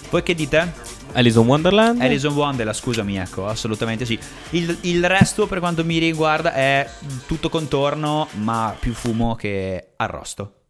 Voi 0.09 0.23
che 0.23 0.35
dite? 0.37 0.73
Alice 1.15 1.39
in 1.39 1.47
Wonderland. 1.47 2.01
Alison 2.01 2.33
Wonderland, 2.33 2.79
scusami, 2.79 3.19
ecco, 3.19 3.47
assolutamente 3.47 4.07
sì. 4.07 4.19
Il, 4.51 4.79
il 4.83 5.07
resto, 5.07 5.47
per 5.49 5.59
quanto 5.59 5.85
mi 5.85 5.99
riguarda, 5.99 6.55
è 6.55 6.89
tutto 7.27 7.49
contorno, 7.49 8.29
ma 8.35 8.75
più 8.79 8.95
fumo 8.95 9.35
che 9.35 9.89
arrosto. 9.97 10.62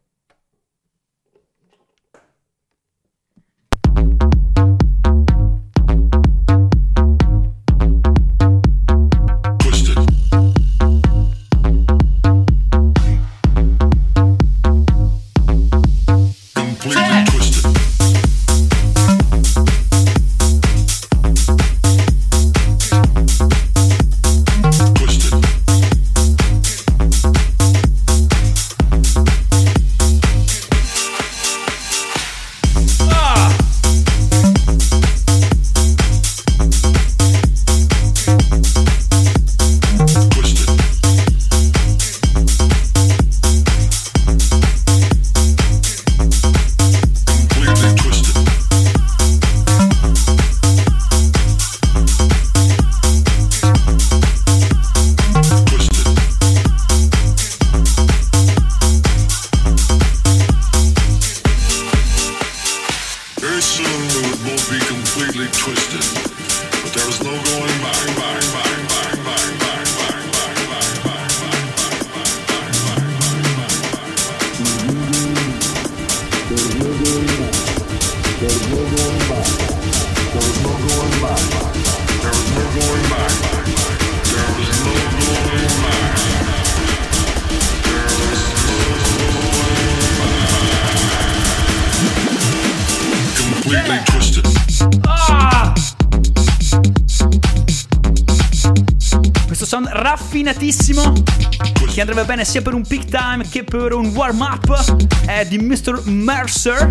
Andrebbe 102.03 102.25
bene 102.25 102.43
sia 102.43 102.61
per 102.61 102.73
un 102.73 102.85
peak 102.85 103.05
time 103.05 103.47
che 103.47 103.63
per 103.63 103.93
un 103.93 104.07
warm 104.07 104.41
up 104.41 105.25
è 105.25 105.45
di 105.45 105.57
Mr. 105.57 106.01
Mercer, 106.03 106.89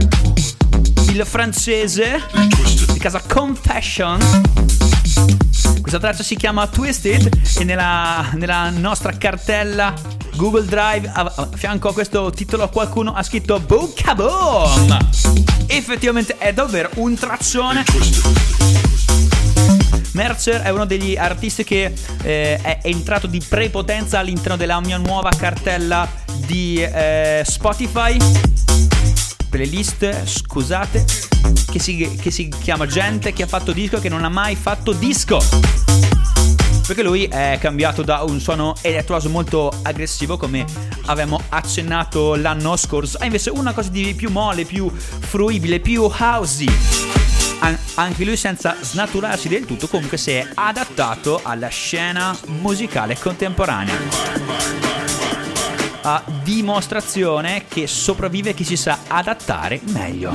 il 1.09 1.22
francese 1.27 2.22
di 2.92 2.98
casa 2.98 3.20
Confession. 3.20 4.18
Questa 5.83 5.98
traccia 5.98 6.22
si 6.22 6.35
chiama 6.35 6.66
Twisted 6.66 7.29
e 7.59 7.64
nella, 7.64 8.31
nella 8.33 8.70
nostra 8.70 9.12
cartella 9.12 9.92
Google 10.37 10.64
Drive 10.64 11.11
a, 11.12 11.31
a 11.37 11.48
fianco 11.53 11.88
a 11.88 11.92
questo 11.92 12.31
titolo 12.31 12.66
qualcuno 12.70 13.12
ha 13.12 13.22
scritto 13.22 13.61
Boom! 13.61 14.96
Effettivamente 15.66 16.38
è 16.38 16.55
davvero 16.55 16.88
un 16.94 17.14
traccione. 17.14 17.85
Mercer 20.12 20.61
è 20.61 20.68
uno 20.70 20.85
degli 20.85 21.16
artisti 21.16 21.64
che 21.64 21.92
eh, 22.22 22.59
è 22.61 22.81
entrato 22.83 23.27
di 23.27 23.40
prepotenza 23.46 24.18
all'interno 24.18 24.57
della 24.57 24.81
mia 24.81 24.98
nuova 24.98 25.31
cartella 25.31 26.09
di 26.46 26.83
eh, 26.83 27.42
Spotify. 27.46 28.16
Playlist, 29.48 30.25
scusate, 30.25 31.05
che 31.70 31.79
si, 31.79 32.16
che 32.20 32.31
si 32.31 32.48
chiama 32.61 32.87
Gente 32.87 33.33
che 33.33 33.42
ha 33.42 33.46
fatto 33.46 33.72
disco 33.72 33.96
e 33.96 34.01
che 34.01 34.09
non 34.09 34.25
ha 34.25 34.29
mai 34.29 34.55
fatto 34.55 34.92
disco. 34.92 35.40
Perché 36.87 37.03
lui 37.03 37.25
è 37.25 37.59
cambiato 37.61 38.03
da 38.03 38.22
un 38.22 38.40
suono 38.40 38.75
elettroso 38.83 39.29
molto 39.29 39.72
aggressivo, 39.83 40.37
come 40.37 40.64
avevamo 41.07 41.40
accennato 41.51 42.35
l'anno 42.35 42.77
scorso, 42.77 43.18
a 43.18 43.25
invece 43.25 43.51
una 43.51 43.72
cosa 43.72 43.88
di 43.88 44.14
più 44.14 44.31
molle, 44.31 44.64
più 44.64 44.90
fruibile, 44.90 45.81
più 45.81 46.03
housey. 46.03 47.12
An- 47.64 47.79
anche 47.94 48.25
lui 48.25 48.37
senza 48.37 48.77
snaturarsi 48.81 49.48
del 49.48 49.64
tutto 49.64 49.87
comunque 49.87 50.16
si 50.16 50.33
è 50.33 50.44
adattato 50.55 51.40
alla 51.44 51.68
scena 51.68 52.37
musicale 52.46 53.16
contemporanea. 53.16 53.94
A 56.03 56.25
dimostrazione 56.42 57.66
che 57.68 57.87
sopravvive 57.87 58.53
chi 58.53 58.64
si 58.64 58.77
sa 58.77 58.98
adattare 59.07 59.81
meglio. 59.92 60.33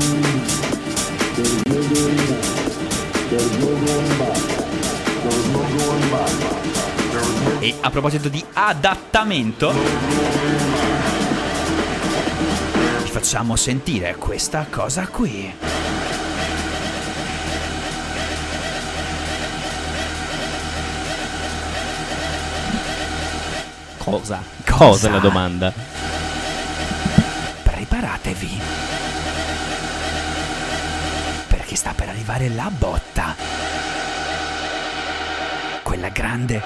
E 7.60 7.76
a 7.82 7.90
proposito 7.90 8.30
di 8.30 8.42
adattamento, 8.54 9.74
vi 13.04 13.10
facciamo 13.10 13.58
sentire 13.58 14.16
questa 14.16 14.66
cosa 14.70 15.08
qui. 15.08 15.87
Cosa? 24.10 24.42
Cosa 24.66 25.10
è 25.10 25.12
la 25.12 25.20
domanda? 25.20 25.74
Preparatevi. 27.62 28.62
Perché 31.50 31.76
sta 31.76 31.92
per 31.94 32.08
arrivare 32.08 32.48
la 32.48 32.72
botta. 32.72 33.36
Quella 35.84 36.08
grande 36.08 36.62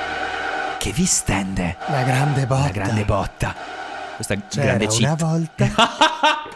che 0.78 0.92
vi 0.92 1.06
stende. 1.06 1.78
La 1.88 2.04
grande 2.04 2.46
botta. 2.46 2.62
La 2.62 2.70
grande 2.70 3.06
botta. 3.06 3.56
Questa 4.18 4.36
C'era 4.48 4.66
grande 4.66 4.86
cheat. 4.86 5.02
una 5.02 5.16
volta. 5.16 5.70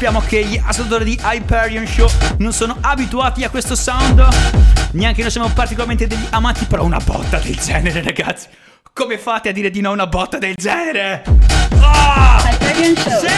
Sappiamo 0.00 0.26
che 0.26 0.46
gli 0.46 0.58
ascoltatori 0.64 1.04
di 1.04 1.20
Hyperion 1.22 1.86
Show 1.86 2.08
non 2.38 2.54
sono 2.54 2.74
abituati 2.80 3.44
a 3.44 3.50
questo 3.50 3.74
sound. 3.74 4.26
Neanche 4.92 5.20
noi 5.20 5.30
siamo 5.30 5.50
particolarmente 5.50 6.06
degli 6.06 6.26
amanti, 6.30 6.64
però 6.64 6.84
una 6.84 7.00
botta 7.04 7.38
del 7.38 7.56
genere, 7.56 8.02
ragazzi. 8.02 8.46
Come 8.94 9.18
fate 9.18 9.50
a 9.50 9.52
dire 9.52 9.68
di 9.68 9.82
no 9.82 9.90
a 9.90 9.92
una 9.92 10.06
botta 10.06 10.38
del 10.38 10.54
genere? 10.54 11.22
Ah! 11.82 12.42
Hyperion 12.42 12.96
Show. 12.96 13.20
Sì! 13.20 13.28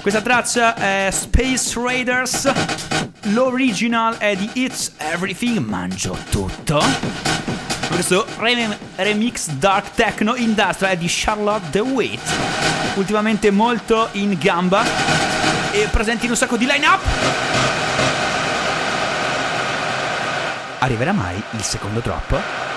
Questa 0.00 0.22
traccia 0.22 0.74
è 0.74 1.08
Space 1.12 1.80
Raiders. 1.80 2.52
L'original 3.26 4.16
è 4.16 4.34
di 4.34 4.50
It's 4.54 4.90
Everything, 4.96 5.58
mangio 5.58 6.18
tutto. 6.30 6.82
Questo 7.90 8.26
rem- 8.38 8.76
remix 8.96 9.48
Dark 9.48 9.90
Techno 9.94 10.34
Industrial 10.36 10.96
di 10.96 11.06
Charlotte 11.08 11.70
DeWitt. 11.70 12.20
Ultimamente 12.94 13.50
molto 13.50 14.08
in 14.12 14.36
gamba 14.38 14.84
e 15.72 15.86
presenti 15.90 16.24
in 16.26 16.30
un 16.32 16.36
sacco 16.36 16.56
di 16.56 16.66
line-up. 16.66 17.00
Arriverà 20.80 21.12
mai 21.12 21.42
il 21.52 21.62
secondo 21.62 22.00
drop? 22.00 22.67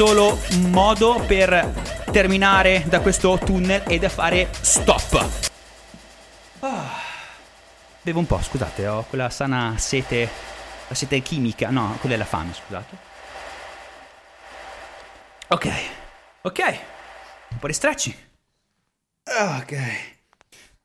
C'è 0.00 0.08
un 0.08 0.16
solo 0.16 0.38
modo 0.68 1.22
per 1.26 1.74
terminare 2.10 2.84
da 2.86 3.00
questo 3.00 3.38
tunnel 3.38 3.82
ed 3.86 4.02
è 4.02 4.08
fare 4.08 4.48
stop. 4.58 5.28
Ah. 6.60 6.98
Bevo 8.00 8.18
un 8.18 8.26
po', 8.26 8.40
scusate, 8.40 8.86
ho 8.86 9.04
quella 9.04 9.28
sana 9.28 9.74
sete, 9.76 10.26
la 10.88 10.94
sete 10.94 11.20
chimica, 11.20 11.68
no, 11.68 11.98
quella 12.00 12.14
è 12.14 12.18
la 12.18 12.24
fame, 12.24 12.54
scusate. 12.54 12.96
Ok, 15.48 15.68
Ok, 16.42 16.58
un 17.50 17.58
po' 17.58 17.66
di 17.66 17.74
stretching. 17.74 18.14
Ok. 19.26 20.09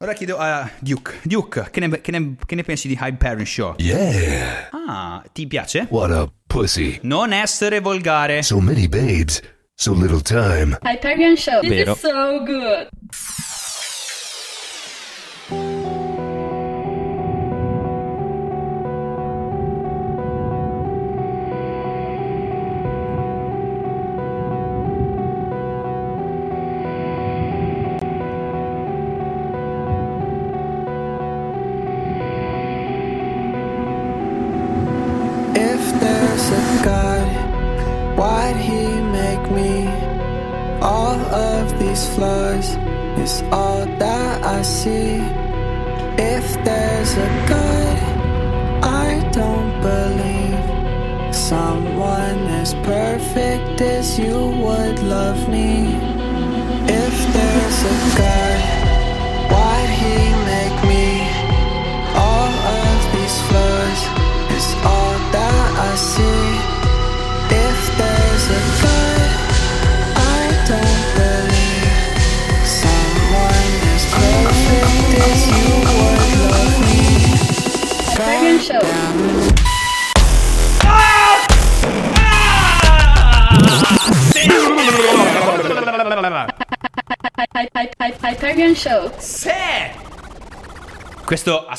Ora 0.06 0.14
chiedo 0.14 0.38
a 0.38 0.70
Duke. 0.82 1.16
Duke, 1.24 1.70
che 1.72 1.80
ne, 1.80 2.00
che 2.00 2.12
ne- 2.12 2.36
che 2.46 2.54
ne 2.54 2.62
pensi 2.62 2.88
di 2.88 2.96
Hyperion 3.02 3.44
Show? 3.44 3.74
Yeah, 3.80 4.70
Ah, 4.88 5.24
ti 5.34 5.48
piace? 5.48 5.88
what 5.90 6.12
a 6.12 6.32
pussy. 6.46 7.00
Non 7.02 7.34
essere 7.34 7.80
volgare. 7.80 8.44
So 8.44 8.60
many 8.60 8.88
babes, 8.88 9.42
so 9.74 9.94
little 9.96 10.22
time. 10.22 10.78
Hyperion 10.84 11.36
Show. 11.36 11.60
This 11.62 11.70
Vero. 11.72 11.94
is 11.94 12.00
so 12.02 12.44
good. 12.44 12.88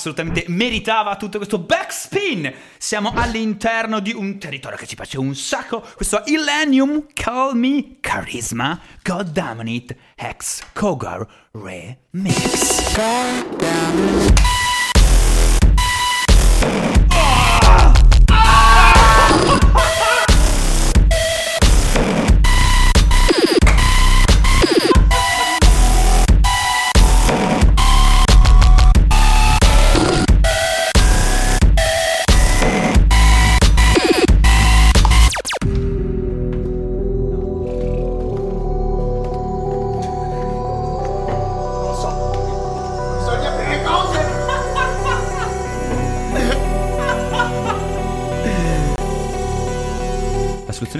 Assolutamente 0.06 0.44
meritava 0.48 1.16
tutto 1.16 1.38
questo 1.38 1.58
backspin. 1.58 2.52
Siamo 2.78 3.12
all'interno 3.14 3.98
di 3.98 4.12
un 4.12 4.38
territorio 4.38 4.76
che 4.78 4.86
ci 4.86 4.94
piace 4.94 5.18
un 5.18 5.34
sacco. 5.34 5.84
Questo 5.94 6.22
Illenium 6.26 7.06
Call 7.12 7.56
Me 7.56 7.96
Charisma 8.00 8.78
God 9.02 9.30
Damn 9.30 9.66
It 9.66 9.96
Hex 10.14 10.62
Kogar 10.72 11.26
Remix. 11.52 12.94
God 12.94 14.65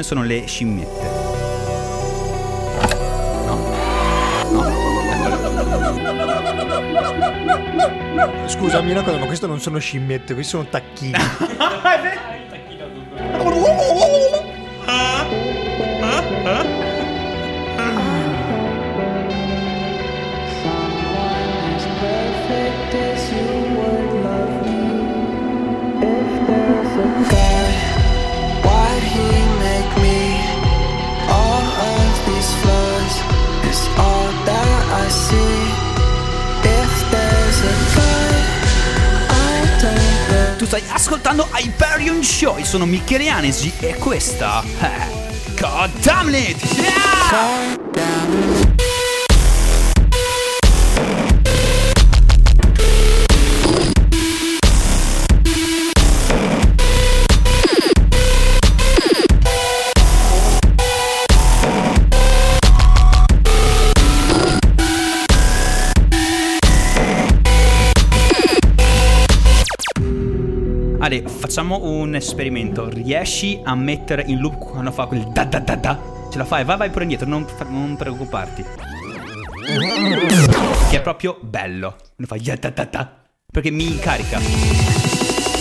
sono 0.07 0.23
le 0.23 0.47
scimmiette. 0.47 1.25
Scusami 8.47 8.93
una 8.93 9.03
cosa, 9.03 9.19
ma 9.19 9.27
questi 9.27 9.49
non 9.49 9.59
sono 9.61 9.79
scimmiette, 9.79 10.35
questi 10.35 10.53
sono 10.53 10.67
tacchini. 10.67 11.11
Show. 42.27 42.59
Io 42.59 42.65
sono 42.65 42.87
Michele 42.87 43.29
Anesi 43.29 43.73
e 43.79 43.95
questa 43.95 44.63
è 44.79 45.09
God 45.59 45.91
Damn 46.01 46.35
It! 46.35 46.61
Yeah! 47.95 48.66
Facciamo 71.57 71.89
un 71.89 72.15
esperimento. 72.15 72.87
Riesci 72.87 73.59
a 73.65 73.75
mettere 73.75 74.25
in 74.27 74.41
loop 74.41 74.59
quando 74.59 74.93
fa 74.93 75.07
quel 75.07 75.27
da 75.29 75.45
da 75.45 75.59
da 75.59 75.75
da? 75.75 75.99
Ce 76.31 76.37
la 76.37 76.45
fai? 76.45 76.65
Vai, 76.65 76.77
vai 76.77 76.91
pure 76.91 77.05
indietro, 77.05 77.27
non, 77.27 77.47
fa- 77.47 77.65
non 77.65 77.97
preoccuparti. 77.97 78.63
Che 80.91 80.97
è 80.97 81.01
proprio 81.01 81.39
bello. 81.41 81.97
Quando 82.15 82.27
fai 82.27 82.43
ya 82.43 82.57
da 82.57 82.69
da 82.69 82.85
da. 82.85 83.11
Perché 83.51 83.71
mi 83.71 83.87
incarica. 83.87 84.39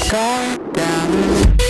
God 0.10 1.65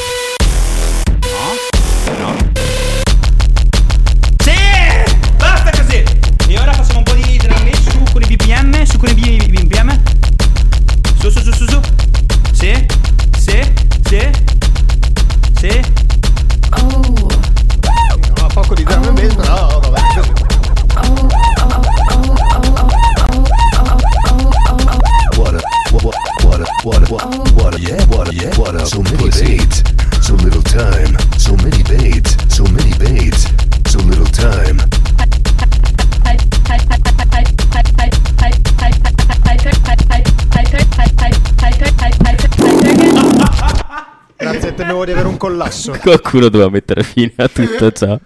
collasso. 45.86 45.92
Qualcuno 46.02 46.50
doveva 46.50 46.70
mettere 46.70 47.04
fine 47.04 47.34
a 47.38 47.48
tutto 47.48 47.92
ciò. 47.92 48.20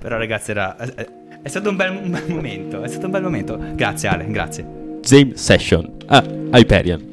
Però 0.00 0.16
ragazzi 0.16 0.50
era... 0.50 0.76
È, 0.76 1.48
stato 1.48 1.70
un 1.70 1.76
bel, 1.76 1.90
un 1.90 2.10
bel 2.10 2.24
momento, 2.28 2.82
è 2.82 2.88
stato 2.88 3.06
un 3.06 3.12
bel 3.12 3.22
momento. 3.22 3.58
Grazie 3.74 4.08
Ale, 4.08 4.26
grazie. 4.30 4.64
Jam 5.02 5.34
Session. 5.34 5.96
Ah, 6.06 6.24
Hyperion. 6.52 7.11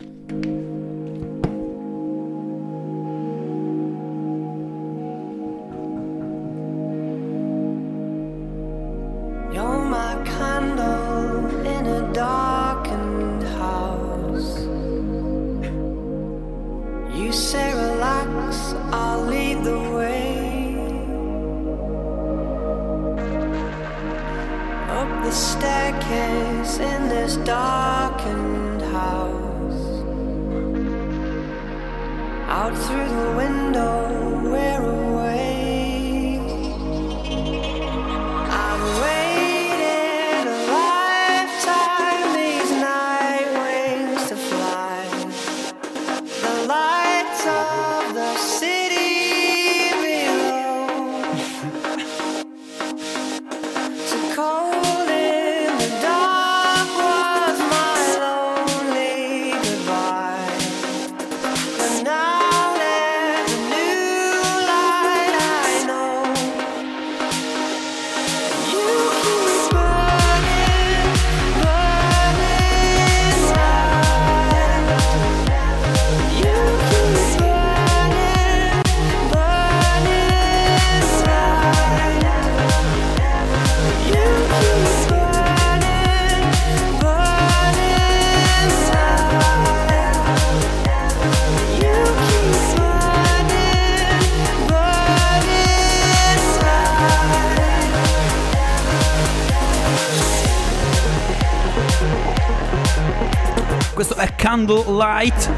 Candlelight, 104.60 105.50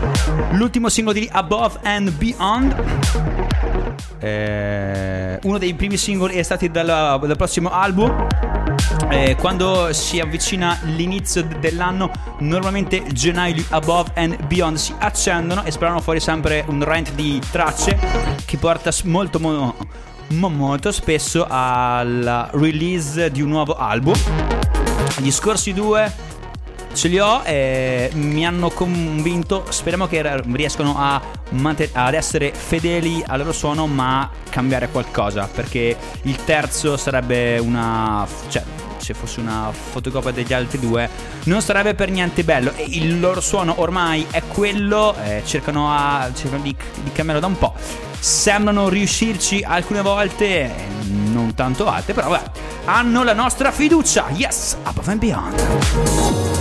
l'ultimo 0.52 0.88
singolo 0.88 1.18
di 1.18 1.28
Above 1.32 1.80
and 1.82 2.12
Beyond. 2.12 2.76
Eh, 4.20 5.40
uno 5.42 5.58
dei 5.58 5.74
primi 5.74 5.98
singoli 5.98 6.38
estratti 6.38 6.70
dal, 6.70 6.86
dal 6.86 7.36
prossimo 7.36 7.72
album. 7.72 8.28
Eh, 9.10 9.36
quando 9.40 9.92
si 9.92 10.20
avvicina 10.20 10.78
l'inizio 10.84 11.44
dell'anno, 11.60 12.12
normalmente 12.40 13.04
gennaio 13.12 13.56
di 13.56 13.66
Above 13.70 14.12
and 14.14 14.46
Beyond 14.46 14.78
si 14.78 14.94
accendono 15.00 15.64
e 15.64 15.72
sparano 15.72 16.00
fuori 16.00 16.20
sempre 16.20 16.64
un 16.68 16.84
rent 16.84 17.12
di 17.14 17.42
tracce 17.50 17.98
che 18.46 18.58
porta 18.58 18.92
molto, 19.06 19.40
mo- 19.40 19.76
mo- 20.28 20.50
molto 20.50 20.92
spesso 20.92 21.48
alla 21.50 22.48
release 22.54 23.32
di 23.32 23.42
un 23.42 23.50
nuovo 23.50 23.76
album. 23.76 24.14
Gli 25.18 25.32
scorsi 25.32 25.74
due 25.74 26.21
ce 27.02 27.08
li 27.08 27.18
ho 27.18 27.42
e 27.44 28.12
mi 28.14 28.46
hanno 28.46 28.70
convinto. 28.70 29.66
Speriamo 29.70 30.06
che 30.06 30.22
riescano 30.54 30.94
a 31.00 31.20
manten- 31.50 31.90
ad 31.94 32.14
essere 32.14 32.54
fedeli 32.54 33.24
al 33.26 33.40
loro 33.40 33.52
suono, 33.54 33.88
ma 33.88 34.30
cambiare 34.52 34.88
qualcosa. 34.90 35.50
Perché 35.52 35.98
il 36.22 36.44
terzo 36.46 36.98
sarebbe 36.98 37.58
una. 37.58 38.24
cioè. 38.50 38.64
Se 38.98 39.16
fosse 39.16 39.40
una 39.40 39.72
fotocopia 39.72 40.30
degli 40.30 40.54
altri 40.54 40.78
due, 40.78 41.10
non 41.46 41.64
sarebbe 41.64 41.96
per 41.96 42.12
niente 42.12 42.44
bello. 42.44 42.72
E 42.76 42.86
il 42.88 43.20
loro 43.20 43.42
suono 43.42 43.74
ormai 43.82 44.28
è 44.30 44.44
quello. 44.48 45.16
eh, 45.24 45.42
cercano, 45.44 45.92
a- 45.92 46.30
cercano 46.36 46.62
di, 46.62 46.76
di 47.02 47.12
cambiarlo 47.12 47.42
da 47.42 47.48
un 47.48 47.58
po'. 47.58 47.74
Sembrano 48.20 48.90
riuscirci 48.90 49.64
alcune 49.68 50.04
volte, 50.04 50.46
eh, 50.46 50.72
non 51.08 51.56
tanto 51.56 51.88
altre, 51.88 52.14
però 52.14 52.30
vabbè, 52.30 52.52
hanno 52.86 53.24
la 53.24 53.34
nostra 53.34 53.72
fiducia. 53.72 54.28
Yes, 54.36 54.78
above 54.84 55.10
and 55.10 55.20
beyond. 55.20 56.61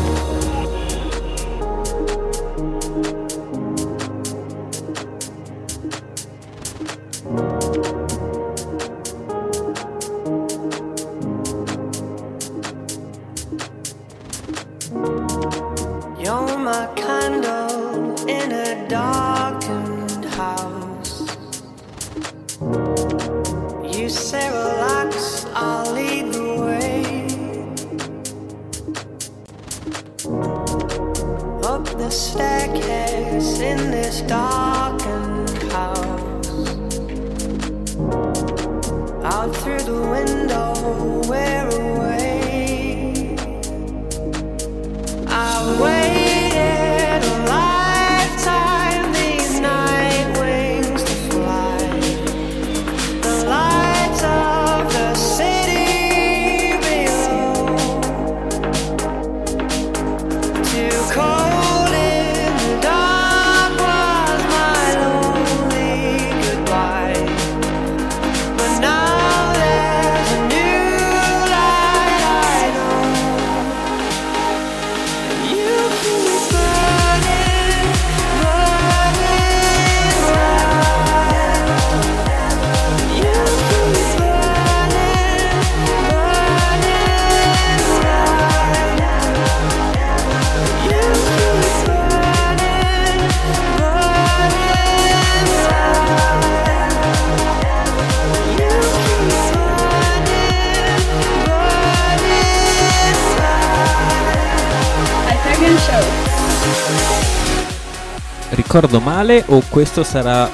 Ricordo 108.72 109.00
male 109.00 109.42
o 109.48 109.64
questo 109.68 110.04
sarà 110.04 110.44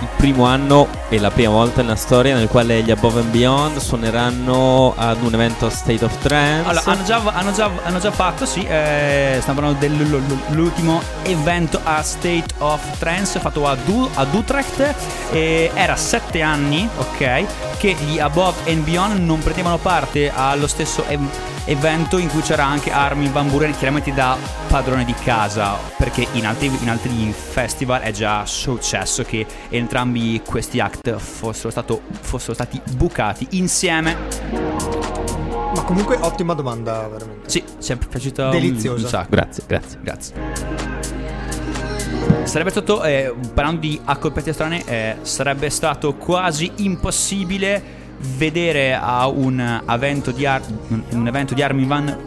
il 0.00 0.08
primo 0.16 0.46
anno 0.46 0.88
e 1.08 1.20
la 1.20 1.30
prima 1.30 1.50
volta 1.52 1.80
nella 1.80 1.94
storia 1.94 2.34
nel 2.34 2.48
quale 2.48 2.82
gli 2.82 2.90
Above 2.90 3.20
and 3.20 3.30
Beyond 3.30 3.78
suoneranno 3.78 4.94
ad 4.96 5.22
un 5.22 5.32
evento 5.32 5.70
State 5.70 6.04
of 6.04 6.18
Trance? 6.18 6.68
Allora, 6.68 6.90
hanno 6.90 7.04
già, 7.04 7.22
hanno 7.32 7.52
già- 7.52 7.70
hanno 7.84 8.00
già 8.00 8.10
fatto, 8.10 8.46
sì, 8.46 8.64
eh, 8.64 9.36
stiamo 9.40 9.60
parlando 9.60 9.78
dell'ultimo 9.78 11.00
evento 11.22 11.78
a 11.84 12.02
State 12.02 12.46
of 12.58 12.80
Trance 12.98 13.38
fatto 13.38 13.64
ad, 13.68 13.78
U- 13.86 14.10
Utrecht. 14.32 14.94
e 15.30 15.70
era 15.72 15.94
sette 15.94 16.42
anni, 16.42 16.88
ok, 16.96 17.44
che 17.82 17.94
gli 17.94 18.20
Above 18.20 18.70
and 18.70 18.84
Beyond 18.84 19.18
non 19.24 19.40
prendevano 19.40 19.76
parte 19.76 20.30
allo 20.32 20.68
stesso 20.68 21.04
ev- 21.06 21.28
evento 21.64 22.16
in 22.16 22.28
cui 22.28 22.40
c'era 22.40 22.64
anche 22.64 22.92
Armin 22.92 23.32
Van 23.32 23.50
Buren, 23.50 23.72
chiaramente 23.76 24.14
da 24.14 24.36
padrone 24.68 25.04
di 25.04 25.12
casa, 25.14 25.76
perché 25.96 26.28
in 26.34 26.46
altri, 26.46 26.70
in 26.80 26.88
altri 26.88 27.34
festival 27.36 28.02
è 28.02 28.12
già 28.12 28.46
successo 28.46 29.24
che 29.24 29.44
entrambi 29.68 30.40
questi 30.46 30.78
act 30.78 31.16
fossero, 31.16 31.70
stato- 31.70 32.02
fossero 32.20 32.54
stati 32.54 32.80
bucati 32.92 33.48
insieme. 33.50 34.16
Ma 35.74 35.82
comunque 35.82 36.18
ottima 36.20 36.54
domanda, 36.54 37.08
veramente. 37.08 37.50
Sì, 37.50 37.64
ci 37.80 37.92
è 37.92 37.96
piaciuta 37.96 38.44
un- 38.44 38.50
Deliziosa. 38.52 39.02
un 39.02 39.08
sacco. 39.10 39.28
Grazie, 39.30 39.64
grazie. 39.66 39.98
Grazie. 40.02 40.91
Sarebbe 42.44 42.70
stato, 42.70 43.02
eh, 43.02 43.34
parlando 43.54 43.80
di 43.80 44.00
accoppiate 44.04 44.52
strane, 44.52 44.84
eh, 44.84 45.16
sarebbe 45.22 45.70
stato 45.70 46.14
quasi 46.14 46.70
impossibile 46.76 47.82
vedere 48.36 48.94
a 48.94 49.26
un 49.26 49.82
evento 49.88 50.30
di, 50.32 50.44
Ar- 50.44 50.62
un 51.10 51.26
evento 51.26 51.54
di 51.54 51.62
Armin 51.62 51.86
Van 51.86 52.18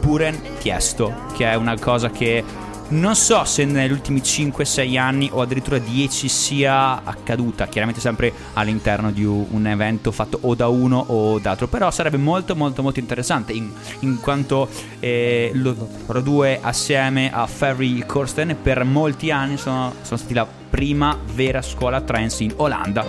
Buren 0.00 0.40
Tiesto, 0.58 1.12
che 1.36 1.50
è 1.50 1.54
una 1.54 1.76
cosa 1.78 2.10
che 2.10 2.44
non 2.92 3.14
so 3.16 3.44
se 3.44 3.64
negli 3.64 3.90
ultimi 3.90 4.20
5-6 4.20 4.98
anni 4.98 5.28
o 5.32 5.40
addirittura 5.40 5.78
10 5.78 6.28
sia 6.28 7.02
accaduta, 7.04 7.66
chiaramente 7.66 8.00
sempre 8.00 8.32
all'interno 8.54 9.10
di 9.10 9.24
un 9.24 9.66
evento 9.66 10.12
fatto 10.12 10.38
o 10.42 10.54
da 10.54 10.68
uno 10.68 11.02
o 11.08 11.38
da 11.38 11.52
altro, 11.52 11.68
però 11.68 11.90
sarebbe 11.90 12.18
molto 12.18 12.54
molto 12.54 12.82
molto 12.82 13.00
interessante 13.00 13.52
in, 13.52 13.70
in 14.00 14.20
quanto 14.20 14.68
eh, 15.00 15.50
loro 15.54 16.20
due 16.20 16.58
assieme 16.60 17.32
a 17.32 17.46
Ferry 17.46 18.04
Corsten 18.04 18.56
per 18.62 18.84
molti 18.84 19.30
anni 19.30 19.56
sono, 19.56 19.94
sono 20.02 20.16
stati 20.16 20.34
la 20.34 20.46
prima 20.70 21.18
vera 21.34 21.62
scuola 21.62 22.00
trance 22.00 22.42
in 22.42 22.52
Olanda. 22.56 23.04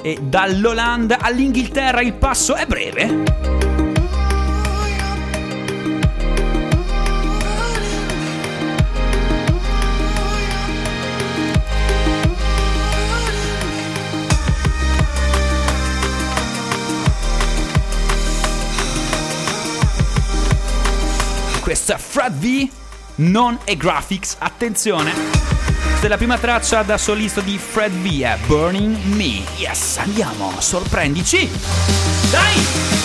E 0.00 0.18
dall'Olanda 0.22 1.18
all'Inghilterra 1.20 2.00
il 2.00 2.14
passo 2.14 2.54
è 2.54 2.64
breve. 2.66 3.57
È 21.88 21.96
Fred 21.96 22.34
V 22.34 22.68
non 23.16 23.58
è 23.64 23.74
graphics, 23.74 24.36
attenzione. 24.38 25.12
Questa 25.12 26.04
è 26.04 26.08
la 26.08 26.18
prima 26.18 26.36
traccia 26.36 26.82
da 26.82 26.98
solista 26.98 27.40
di 27.40 27.56
Fred 27.56 27.92
V, 27.92 28.20
è 28.20 28.36
Burning 28.46 28.96
Me. 29.04 29.42
Yes, 29.56 29.96
andiamo, 29.96 30.52
sorprendici. 30.58 31.48
Dai! 32.30 32.97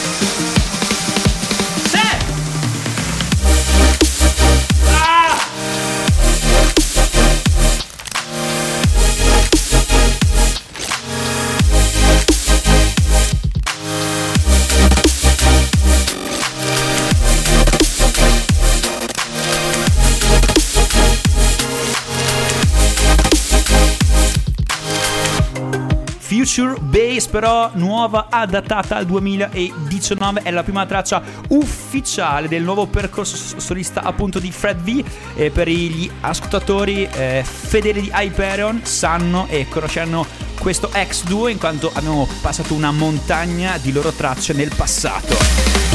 Bass 26.94 27.26
però 27.26 27.72
nuova 27.74 28.28
adattata 28.30 28.98
al 28.98 29.08
2019 29.08 30.44
è 30.44 30.52
la 30.52 30.62
prima 30.62 30.86
traccia 30.86 31.24
ufficiale 31.48 32.48
del 32.48 32.62
nuovo 32.62 32.86
percorso 32.86 33.60
solista 33.60 34.04
appunto 34.04 34.38
di 34.38 34.52
Fred 34.52 34.78
V. 34.78 35.04
E 35.34 35.50
per 35.50 35.68
gli 35.68 36.08
ascoltatori 36.22 37.10
eh, 37.12 37.44
fedeli 37.44 38.02
di 38.02 38.12
Hyperion 38.14 38.82
sanno 38.86 39.48
e 39.50 39.68
conosceranno 39.68 40.24
questo 40.60 40.91
ex 40.94 41.24
duo 41.24 41.48
in 41.48 41.58
quanto 41.58 41.89
abbiamo 41.91 42.28
passato 42.41 42.76
una 42.76 42.91
montagna 42.91 43.80
di 43.80 43.91
loro 43.91 44.12
tracce 44.12 44.54
nel 44.54 44.72
passato 44.76 45.93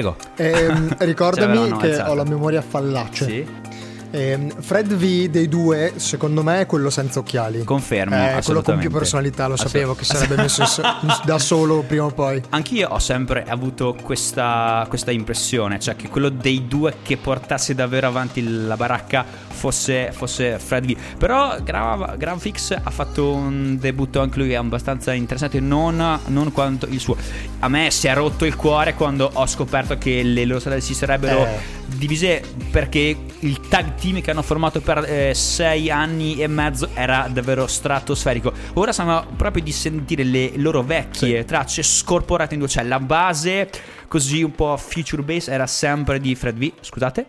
prego. 0.00 0.16
Ehm, 0.36 0.96
ricordami 0.98 1.76
che 1.78 2.00
ho 2.00 2.14
la 2.14 2.24
memoria 2.24 2.62
fallace. 2.62 3.24
sì 3.24 3.46
Ehm, 4.12 4.50
Fred 4.60 4.94
V 4.94 5.28
dei 5.28 5.48
due, 5.48 5.92
secondo 5.96 6.42
me, 6.42 6.60
è 6.60 6.66
quello 6.66 6.90
senza 6.90 7.20
occhiali. 7.20 7.62
Confermo, 7.64 8.14
Eh, 8.16 8.40
quello 8.42 8.62
con 8.62 8.78
più 8.78 8.90
personalità, 8.90 9.46
lo 9.46 9.54
Assolut- 9.54 9.72
sapevo 9.72 9.94
che 9.94 10.04
sarebbe 10.04 10.36
messo 10.36 10.64
so- 10.66 10.82
da 11.24 11.38
solo 11.38 11.82
prima 11.82 12.04
o 12.04 12.10
poi. 12.10 12.42
Anch'io 12.50 12.88
ho 12.88 12.98
sempre 12.98 13.44
avuto 13.46 13.96
questa, 14.02 14.84
questa 14.88 15.10
impressione, 15.12 15.78
cioè 15.78 15.94
che 15.96 16.08
quello 16.08 16.28
dei 16.28 16.66
due 16.66 16.96
che 17.02 17.16
portasse 17.16 17.74
davvero 17.74 18.08
avanti 18.08 18.42
la 18.66 18.76
baracca 18.76 19.24
fosse, 19.48 20.10
fosse 20.12 20.58
Fred 20.58 20.86
V. 20.86 20.96
Però 21.18 21.56
Gra- 21.62 22.14
Grafix 22.16 22.72
ha 22.82 22.90
fatto 22.90 23.32
un 23.32 23.78
debutto 23.78 24.20
anche 24.20 24.38
lui 24.38 24.54
abbastanza 24.54 25.12
interessante, 25.12 25.60
non, 25.60 26.18
non 26.26 26.50
quanto 26.52 26.86
il 26.86 26.98
suo. 26.98 27.16
A 27.60 27.68
me 27.68 27.90
si 27.90 28.08
è 28.08 28.14
rotto 28.14 28.44
il 28.44 28.56
cuore 28.56 28.94
quando 28.94 29.30
ho 29.32 29.46
scoperto 29.46 29.96
che 29.98 30.22
le 30.22 30.44
loro 30.44 30.58
strade 30.60 30.80
si 30.80 30.94
sarebbero 30.94 31.46
Eh. 31.46 31.78
divise 31.96 32.42
perché 32.70 33.16
il 33.40 33.60
tag 33.68 33.94
team 34.00 34.20
che 34.20 34.30
hanno 34.30 34.42
formato 34.42 34.80
per 34.80 35.04
eh, 35.06 35.34
sei 35.34 35.90
anni 35.90 36.40
e 36.40 36.46
mezzo 36.48 36.88
era 36.94 37.28
davvero 37.30 37.66
stratosferico. 37.66 38.52
Ora 38.74 38.92
siamo 38.92 39.24
proprio 39.36 39.62
di 39.62 39.72
sentire 39.72 40.24
le 40.24 40.52
loro 40.56 40.82
vecchie 40.82 41.44
tracce 41.44 41.82
scorporate 41.82 42.54
in 42.54 42.60
due, 42.60 42.68
cioè 42.68 42.82
la 42.84 42.98
base 42.98 43.70
così 44.08 44.42
un 44.42 44.52
po' 44.52 44.76
future 44.76 45.22
bass 45.22 45.48
era 45.48 45.66
sempre 45.66 46.18
di 46.18 46.34
Fred 46.34 46.56
V. 46.56 46.72
Scusate? 46.80 47.26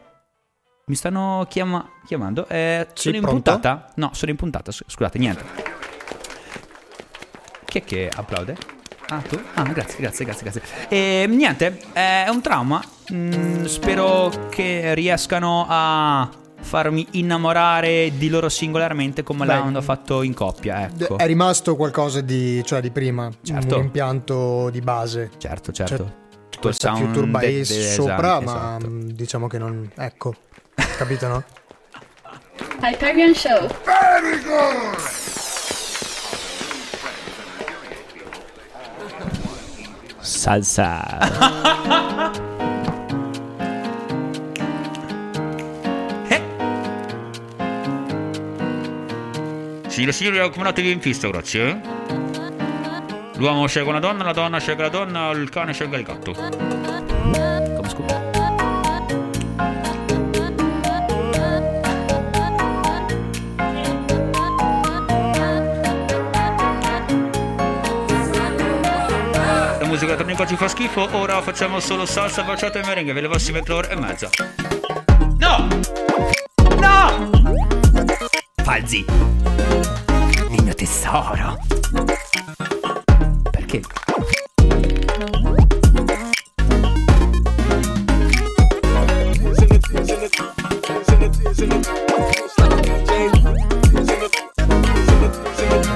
Mi 0.85 0.95
stanno 0.95 1.45
chiama- 1.47 1.87
chiamando? 2.05 2.47
Eh, 2.47 2.87
sono 2.93 3.15
in 3.15 3.21
pronto? 3.21 3.51
puntata? 3.51 3.91
No, 3.95 4.09
sono 4.13 4.31
in 4.31 4.37
puntata, 4.37 4.71
scusate, 4.71 5.19
niente. 5.19 5.43
Chi 7.65 7.77
è 7.79 7.83
che 7.83 8.09
applaude? 8.13 8.57
Ah, 9.07 9.21
tu? 9.21 9.39
Ah, 9.55 9.63
grazie, 9.63 9.99
grazie, 9.99 10.25
grazie, 10.25 10.43
grazie. 10.43 10.61
E 10.89 11.25
niente, 11.27 11.81
è 11.93 12.25
un 12.29 12.41
trauma. 12.41 12.81
Mm, 13.13 13.65
spero 13.65 14.47
che 14.49 14.93
riescano 14.93 15.65
a 15.69 16.29
farmi 16.61 17.05
innamorare 17.11 18.11
di 18.17 18.29
loro 18.29 18.47
singolarmente 18.49 19.23
come 19.23 19.45
Beh, 19.45 19.53
l'hanno 19.53 19.81
fatto 19.81 20.21
in 20.21 20.33
coppia, 20.33 20.83
ecco. 20.85 21.17
È 21.17 21.25
rimasto 21.25 21.75
qualcosa 21.75 22.21
di, 22.21 22.61
cioè, 22.63 22.79
di 22.81 22.91
prima, 22.91 23.29
Certo. 23.43 23.77
un 23.77 23.83
impianto 23.83 24.69
di 24.69 24.79
base. 24.81 25.31
Certo, 25.37 25.71
certo. 25.71 25.95
C'è 25.95 25.99
Tutto 26.49 26.67
il 26.69 26.75
Questa 26.75 26.93
sound 26.95 27.05
future 27.07 27.25
de- 27.25 27.31
bass 27.31 27.69
de- 27.69 27.91
sopra, 27.91 28.15
esatto, 28.15 28.43
ma 28.45 28.51
esatto. 28.77 28.87
mm, 28.89 28.99
diciamo 29.09 29.47
che 29.47 29.57
non... 29.57 29.91
Ecco, 29.95 30.35
capito 30.97 31.27
no? 31.27 31.43
Hyperion 32.81 33.33
Show. 33.33 33.67
Salsa. 40.21 40.99
le 50.05 50.13
signore 50.13 50.39
accomodate 50.39 50.81
in 50.81 50.99
pista, 50.99 51.27
grazie. 51.27 51.79
L'uomo 53.35 53.67
sceglie 53.67 53.91
la 53.91 53.99
donna, 53.99 54.23
la 54.23 54.33
donna 54.33 54.59
sceglie 54.59 54.83
la 54.83 54.89
donna, 54.89 55.29
il 55.31 55.49
cane 55.49 55.73
sceglie 55.73 55.97
il 55.97 56.03
gatto. 56.03 56.33
Come 56.33 57.89
scusa? 57.89 58.29
La 69.79 69.85
musica 69.85 70.13
elettronica 70.13 70.45
ci 70.45 70.55
fa 70.55 70.67
schifo, 70.67 71.09
ora 71.11 71.41
facciamo 71.41 71.79
solo 71.79 72.05
salsa, 72.05 72.43
baciata 72.43 72.79
e 72.79 72.85
merengue, 72.85 73.13
ve 73.13 73.21
le 73.21 73.27
vostre 73.27 73.53
mezz'ora 73.53 73.89
e 73.89 73.95
mezza. 73.95 74.29
No! 75.37 75.67
No! 76.79 77.29
Falzi! 78.63 79.50
Tesoro! 80.81 81.59
Perché? 83.51 83.81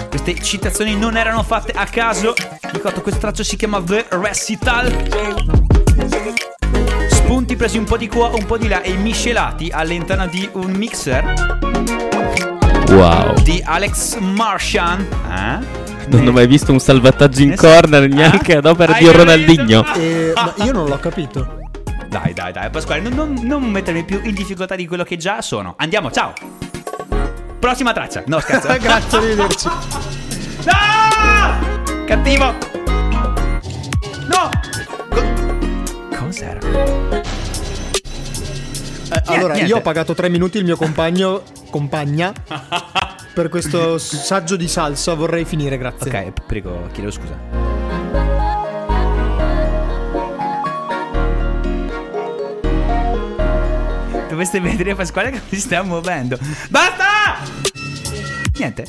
Queste 0.10 0.36
citazioni 0.44 0.96
non 0.96 1.18
erano 1.18 1.42
fatte 1.42 1.72
a 1.72 1.86
caso. 1.86 2.36
Ricordo 2.72 3.02
questo 3.02 3.20
traccio 3.20 3.44
si 3.44 3.56
chiama 3.56 3.82
The 3.82 4.06
Recital. 4.10 4.94
Spunti 7.10 7.56
presi 7.56 7.80
un 7.80 7.86
po' 7.86 7.98
di 7.98 8.08
qua, 8.08 8.28
un 8.28 8.46
po' 8.46 8.60
di 8.60 8.68
là 8.68 8.84
e 8.84 8.94
miscelati 8.94 9.72
all'interno 9.72 10.28
di 10.28 10.48
un 10.54 10.70
mixer 10.74 11.75
Wow. 12.90 13.34
di 13.42 13.62
Alex 13.66 14.18
Martian. 14.20 15.06
Eh? 15.30 15.84
Non 16.08 16.28
ho 16.28 16.32
mai 16.32 16.48
visto 16.48 16.72
un 16.72 16.80
salvataggio 16.80 17.42
in 17.42 17.56
corner 17.56 18.08
neanche 18.08 18.56
ad 18.58 18.66
opera 18.66 18.94
Hai 18.94 19.04
di? 19.06 19.12
Ronaldinho. 19.12 19.84
E- 19.96 20.34
ma 20.36 20.54
io 20.64 20.72
non 20.72 20.88
l'ho 20.88 21.00
capito. 21.00 21.60
Dai, 22.08 22.34
dai, 22.34 22.54
dai, 22.54 22.70
Pasquale, 22.70 23.02
non, 23.02 23.14
non- 23.14 23.40
non 23.46 23.64
mettermi 23.64 24.04
più 24.06 24.22
in 24.24 24.34
difficoltà 24.34 24.76
di 24.76 24.88
quello 24.88 25.04
che 25.04 25.18
già 25.18 25.42
sono. 25.42 25.74
Andiamo, 25.78 26.12
ciao. 26.12 26.34
Prossima 27.60 27.92
traccia. 27.92 28.24
No, 28.28 28.40
scherzo. 28.40 28.68
Grazie, 28.80 29.18
arrivederci. 29.18 29.68
No! 30.66 32.04
Cattivo. 32.06 32.54
No. 34.28 34.50
Co- 35.10 36.26
cos'era? 36.26 36.60
Eh, 39.12 39.22
allora, 39.26 39.54
niente. 39.54 39.72
io 39.72 39.78
ho 39.78 39.82
pagato 39.82 40.14
tre 40.14 40.30
minuti, 40.30 40.58
il 40.58 40.64
mio 40.64 40.76
compagno, 40.76 41.44
compagna, 41.70 42.34
per 43.34 43.50
questo 43.50 43.98
saggio 43.98 44.56
di 44.56 44.68
salsa 44.68 45.14
vorrei 45.14 45.46
finire, 45.46 45.78
grazie. 45.78 46.10
Ok, 46.10 46.46
prego, 46.46 46.88
chiedo 46.92 47.12
scusa. 47.12 47.66
Dovreste 54.28 54.60
vedere 54.60 54.96
Pasquale 54.96 55.32
che 55.32 55.42
si 55.48 55.60
sta 55.62 55.82
muovendo. 55.84 56.38
Basta! 56.70 57.40
Niente. 58.58 58.86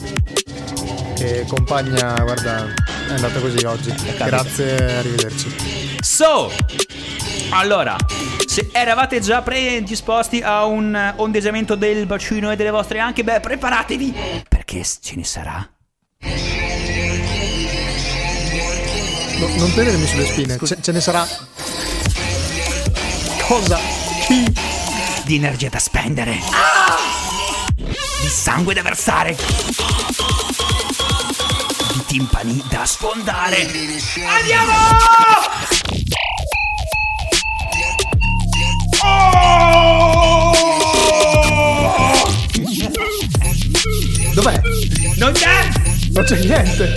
E 1.19 1.45
compagna, 1.47 2.15
guarda, 2.21 2.67
è 3.09 3.13
andata 3.13 3.39
così 3.39 3.65
oggi. 3.65 3.95
Grazie, 4.19 4.99
arrivederci. 4.99 5.99
So, 6.01 6.51
allora, 7.51 7.97
se 8.47 8.69
eravate 8.73 9.21
già 9.21 9.43
predisposti 9.43 10.41
a 10.41 10.65
un 10.65 11.15
ondeggiamento 11.17 11.75
del 11.75 12.07
bacino 12.07 12.51
e 12.51 12.57
delle 12.57 12.71
vostre 12.71 12.99
anche, 12.99 13.25
beh, 13.25 13.41
preparatevi, 13.41 14.15
perché 14.49 14.83
ce 14.85 15.15
ne 15.15 15.25
sarà. 15.25 15.69
No, 19.39 19.49
non 19.57 19.73
tenermi 19.75 20.07
sulle 20.07 20.27
spine, 20.27 20.59
ce, 20.65 20.79
ce 20.81 20.93
ne 20.93 21.01
sarà. 21.01 21.27
Cosa? 23.43 23.79
Chi? 24.27 24.45
Di 25.25 25.37
energia 25.37 25.69
da 25.69 25.79
spendere. 25.79 26.39
Di 28.21 28.29
sangue 28.29 28.75
da 28.75 28.83
versare. 28.83 29.37
Di 31.93 32.05
timpani 32.07 32.65
da 32.69 32.85
sfondare. 32.87 33.69
Andiamo! 34.27 35.86
Dov'è? 44.35 44.61
Non 45.17 45.33
c'è! 45.33 45.69
Non 46.13 46.25
c'è 46.25 46.39
niente. 46.45 46.93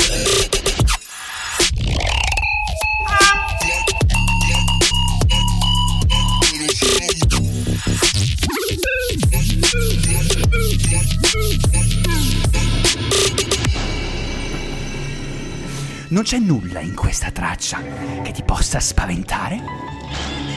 Non 16.10 16.24
c'è 16.24 16.40
nulla 16.40 16.80
in 16.80 16.96
questa 16.96 17.30
traccia 17.32 17.80
che 18.24 18.32
ti 18.32 18.44
possa 18.44 18.80
spaventare? 18.80 19.62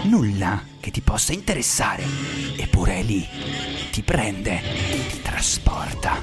Nulla 0.05 0.61
che 0.81 0.91
ti 0.91 1.01
possa 1.01 1.33
interessare? 1.33 2.05
Eppure 2.57 2.99
è 2.99 3.03
lì. 3.03 3.27
Ti 3.91 4.03
prende, 4.03 4.61
ti 5.11 5.23
trasporta. 5.23 6.21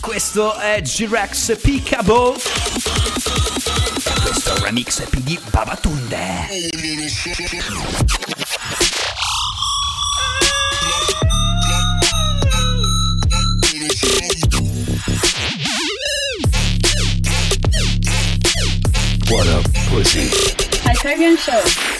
Questo 0.00 0.54
è 0.56 0.80
G-Rex 0.82 1.58
Peekaboo. 1.60 3.35
Questo 4.46 4.62
è 4.62 4.62
un 4.62 4.74
remix 4.76 5.08
di 5.24 5.40
Babatunde. 5.50 6.46
What 19.28 19.48
a 19.48 19.62
pussy. 19.88 20.30
Hyperion 20.84 21.36
Show. 21.36 21.95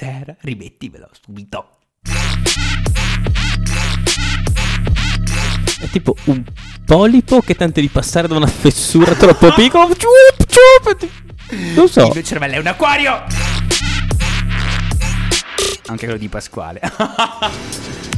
Cos'era? 0.00 0.34
Rimettimelo 0.40 1.10
subito. 1.20 1.76
È 5.78 5.88
tipo 5.90 6.16
un 6.24 6.42
polipo 6.86 7.42
che 7.42 7.54
tenta 7.54 7.80
di 7.80 7.88
passare 7.88 8.26
da 8.26 8.34
una 8.34 8.46
fessura 8.46 9.14
troppo 9.14 9.52
piccola. 9.52 9.94
Ciup, 9.94 10.46
ciup, 10.46 11.08
Non 11.74 11.86
so. 11.86 12.06
Il 12.06 12.12
mio 12.14 12.22
cervello 12.22 12.54
è 12.54 12.58
un 12.58 12.66
acquario. 12.66 13.24
Anche 15.88 16.04
quello 16.04 16.16
di 16.16 16.28
Pasquale. 16.28 16.80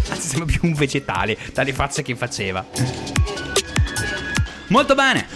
Anzi, 0.08 0.28
sembra 0.28 0.46
più 0.46 0.60
un 0.62 0.74
vegetale, 0.74 1.36
dalle 1.52 1.72
facce 1.72 2.02
che 2.02 2.14
faceva. 2.14 2.64
Molto 4.68 4.94
bene. 4.94 5.26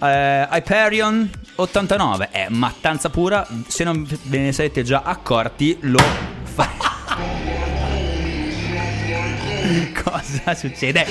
Eh, 0.00 0.48
Hyperion 0.52 1.28
89 1.60 2.28
è 2.30 2.46
mattanza 2.50 3.10
pura. 3.10 3.44
Se 3.66 3.82
non 3.82 4.06
ve 4.24 4.38
ne 4.38 4.52
siete 4.52 4.84
già 4.84 5.02
accorti, 5.04 5.76
lo 5.80 6.00
fa. 6.42 6.70
Cosa 10.04 10.54
succede? 10.54 11.04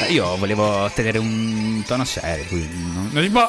Eh, 0.00 0.12
Io 0.12 0.36
volevo 0.36 0.90
tenere 0.92 1.18
un 1.18 1.84
tono 1.86 2.04
serio, 2.04 2.44
quindi 2.46 2.76
non, 3.12 3.22
si 3.22 3.30
può. 3.30 3.48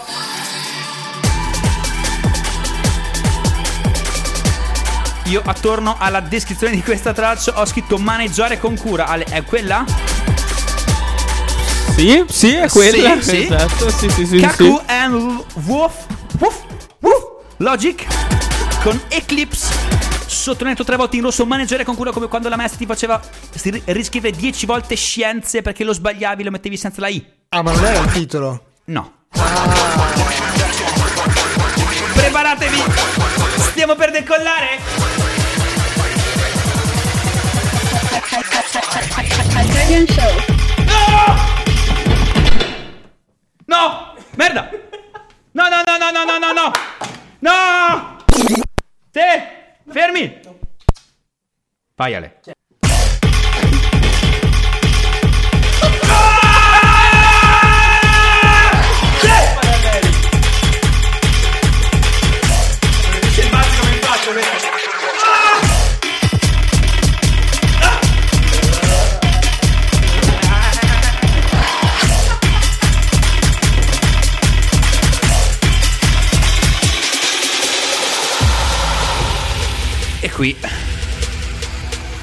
Io 5.26 5.42
attorno 5.44 5.96
alla 5.98 6.20
descrizione 6.20 6.76
di 6.76 6.84
questa 6.84 7.12
traccia 7.12 7.60
ho 7.60 7.66
scritto 7.66 7.98
maneggiare 7.98 8.60
con 8.60 8.78
cura. 8.78 9.08
Ale, 9.08 9.24
è 9.24 9.44
quella? 9.44 10.11
Sì, 12.02 12.26
sì, 12.30 12.56
è 12.56 12.68
quella. 12.68 13.22
Sì, 13.22 13.30
sì. 13.30 13.44
Esatto, 13.44 13.90
sì, 13.92 14.10
sì, 14.10 14.26
sì. 14.26 14.40
Kaku 14.40 14.64
sì. 14.64 14.82
and 14.88 15.44
Wolf, 15.66 16.08
Wolf, 16.40 16.64
Wolf, 17.00 17.26
Logic 17.58 18.08
con 18.82 19.00
Eclipse. 19.08 19.72
Sottolineato 20.26 20.84
tre 20.84 20.96
volte 20.96 21.18
in 21.18 21.22
rosso, 21.22 21.46
maneggiare 21.46 21.84
con 21.84 21.96
cura 21.96 22.12
come 22.12 22.28
quando 22.28 22.50
la 22.50 22.56
maestra 22.56 22.80
ti 22.80 22.88
faceva 22.88 23.22
ri- 23.62 23.84
riscrivere 23.86 24.36
dieci 24.36 24.66
volte 24.66 24.96
scienze 24.96 25.62
perché 25.62 25.84
lo 25.84 25.94
sbagliavi 25.94 26.42
e 26.42 26.46
lo 26.46 26.50
mettevi 26.50 26.76
senza 26.76 27.02
la 27.02 27.08
I. 27.08 27.24
Ah, 27.50 27.62
ma 27.62 27.72
non 27.72 27.86
era 27.86 28.00
il 28.00 28.12
titolo. 28.12 28.64
No. 28.86 29.12
Preparatevi! 32.16 32.84
Stiamo 33.58 33.94
per 33.94 34.10
decollare! 34.10 34.80
Show. 40.08 40.32
No! 40.86 41.51
Merda! 44.36 44.70
No, 45.54 45.70
no, 45.70 45.82
no, 45.88 45.98
no, 45.98 46.12
no, 46.12 46.26
no, 46.26 46.40
no, 46.40 46.54
no! 46.54 46.72
No! 47.40 48.18
Sì! 49.12 49.22
Fermi! 49.90 50.40
Vai 51.96 52.14
qui. 80.42 80.58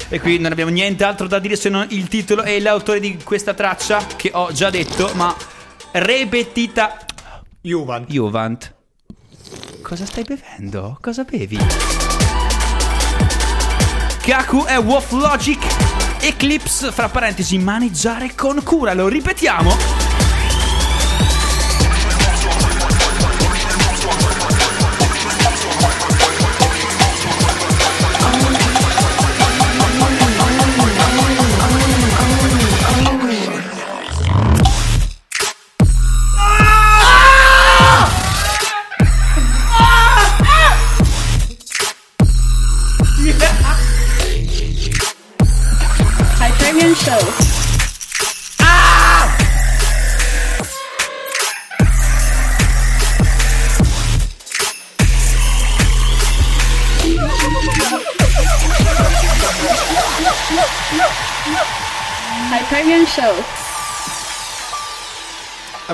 E 0.09 0.19
qui 0.19 0.39
non 0.39 0.51
abbiamo 0.51 0.71
nient'altro 0.71 1.25
da 1.27 1.39
dire 1.39 1.55
se 1.55 1.69
non 1.69 1.87
il 1.91 2.09
titolo 2.09 2.43
e 2.43 2.59
l'autore 2.59 2.99
di 2.99 3.17
questa 3.23 3.53
traccia 3.53 4.05
che 4.17 4.31
ho 4.33 4.51
già 4.51 4.69
detto, 4.69 5.11
ma 5.13 5.33
ripetita 5.91 6.97
Juvan. 7.61 8.03
Juvent. 8.09 8.73
cosa 9.81 10.05
stai 10.05 10.23
bevendo? 10.23 10.97
Cosa 10.99 11.23
bevi? 11.23 11.57
Kaku 14.21 14.65
è 14.65 14.77
Wolf 14.79 15.11
Logic 15.11 15.59
Eclipse, 16.21 16.91
fra 16.91 17.07
parentesi, 17.07 17.57
maneggiare 17.57 18.35
con 18.35 18.61
cura. 18.63 18.93
Lo 18.93 19.07
ripetiamo. 19.07 20.08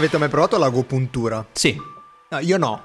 Avete 0.06 0.20
mai 0.20 0.30
provato 0.30 0.60
l'agopuntura? 0.60 1.44
Sì. 1.54 1.76
No, 2.30 2.38
io 2.38 2.60
no. 2.60 2.84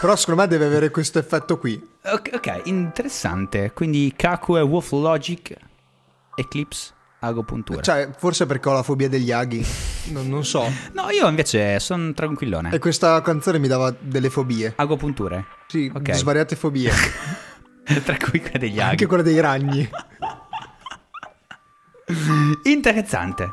Però 0.00 0.14
secondo 0.14 0.42
me 0.42 0.46
deve 0.46 0.66
avere 0.66 0.90
questo 0.90 1.18
effetto 1.18 1.58
qui. 1.58 1.74
Ok, 2.04 2.30
ok, 2.34 2.60
interessante. 2.66 3.72
Quindi 3.72 4.12
Kaku 4.14 4.54
è 4.54 4.62
Wolf 4.62 4.92
Logic 4.92 5.52
Eclipse 6.36 6.92
Agopuntura. 7.18 7.82
Cioè, 7.82 8.10
forse 8.16 8.46
perché 8.46 8.68
ho 8.68 8.72
la 8.74 8.84
fobia 8.84 9.08
degli 9.08 9.32
aghi. 9.32 9.66
Non, 10.10 10.28
non 10.28 10.44
so. 10.44 10.64
No, 10.92 11.10
io 11.10 11.26
invece 11.28 11.80
sono 11.80 12.14
tranquillone. 12.14 12.70
E 12.70 12.78
questa 12.78 13.20
canzone 13.20 13.58
mi 13.58 13.66
dava 13.66 13.92
delle 13.98 14.30
fobie. 14.30 14.72
Agopunture. 14.76 15.46
Sì, 15.66 15.90
Ok. 15.92 16.12
svariate 16.14 16.54
fobie. 16.54 16.92
Tra 18.04 18.16
cui 18.16 18.40
quelle 18.40 18.58
degli 18.60 18.78
aghi. 18.78 18.90
Anche 18.90 19.06
quella 19.06 19.24
dei 19.24 19.40
ragni. 19.40 19.90
Interessante. 22.62 23.52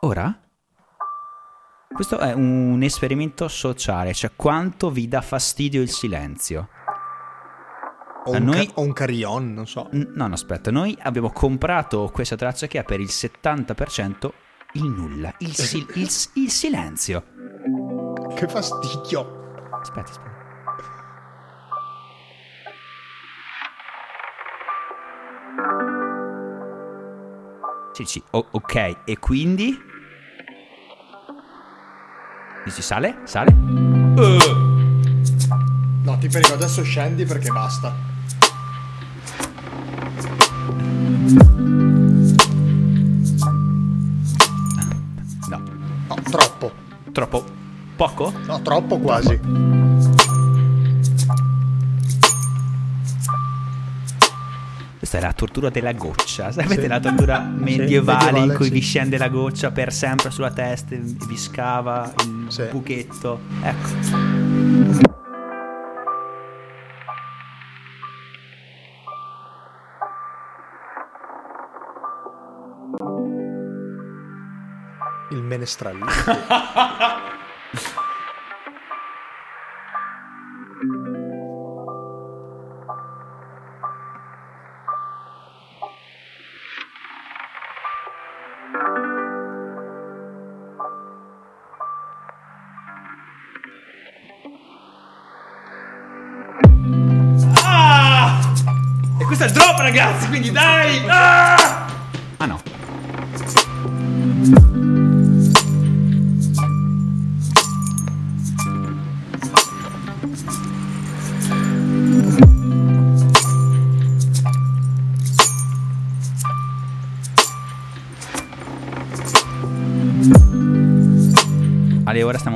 Ora, 0.00 0.40
questo 1.94 2.18
è 2.18 2.32
un 2.32 2.82
esperimento 2.82 3.46
sociale, 3.48 4.12
cioè 4.12 4.32
quanto 4.34 4.90
vi 4.90 5.06
dà 5.08 5.20
fastidio 5.20 5.80
il 5.80 5.90
silenzio. 5.90 6.68
O 8.26 8.32
un, 8.32 8.42
noi- 8.44 8.66
ca- 8.66 8.72
o 8.76 8.82
un 8.82 8.92
carillon, 8.92 9.52
non 9.52 9.66
so. 9.66 9.88
N- 9.92 10.12
No, 10.14 10.26
no, 10.26 10.34
aspetta, 10.34 10.70
noi 10.70 10.96
abbiamo 11.02 11.30
comprato 11.30 12.10
questa 12.12 12.36
traccia 12.36 12.66
che 12.66 12.78
ha 12.78 12.82
per 12.82 13.00
il 13.00 13.08
70% 13.10 14.30
il 14.72 14.84
nulla, 14.84 15.32
il, 15.38 15.54
sil- 15.54 15.86
il 15.94 16.08
il 16.34 16.50
silenzio. 16.50 17.24
Che 18.34 18.48
fastidio. 18.48 19.68
Aspetta, 19.80 20.10
aspetta. 20.10 20.32
Sì, 27.92 28.04
sì, 28.04 28.22
o- 28.32 28.46
ok, 28.50 29.02
e 29.04 29.18
quindi? 29.20 29.78
Dici 32.64 32.82
sale? 32.82 33.16
Sale? 33.24 33.52
No, 36.02 36.18
ti 36.18 36.28
prego, 36.28 36.54
adesso 36.54 36.82
scendi 36.82 37.24
perché 37.24 37.50
basta. 37.50 37.94
No, 45.48 45.62
No, 46.08 46.14
troppo. 46.30 46.72
troppo 47.12 47.44
poco? 47.96 48.32
No, 48.46 48.60
troppo 48.62 48.98
quasi. 48.98 49.73
Questa 55.14 55.28
è 55.28 55.30
la 55.30 55.38
tortura 55.38 55.70
della 55.70 55.92
goccia. 55.92 56.50
Sapete 56.50 56.82
Sì. 56.82 56.86
la 56.88 56.98
tortura 56.98 57.38
medievale 57.38 57.60
in 57.60 58.32
medievale, 58.32 58.54
cui 58.56 58.64
sì. 58.66 58.72
vi 58.72 58.80
scende 58.80 59.16
la 59.16 59.28
goccia 59.28 59.70
per 59.70 59.92
sempre 59.92 60.30
sulla 60.32 60.50
testa 60.50 60.96
e 60.96 60.98
vi 61.02 61.36
scava 61.36 62.12
il 62.24 62.46
Sì. 62.48 62.64
buchetto? 62.72 63.38
Ecco. 63.62 63.88
Il 75.30 75.42
menestrello. 75.42 76.06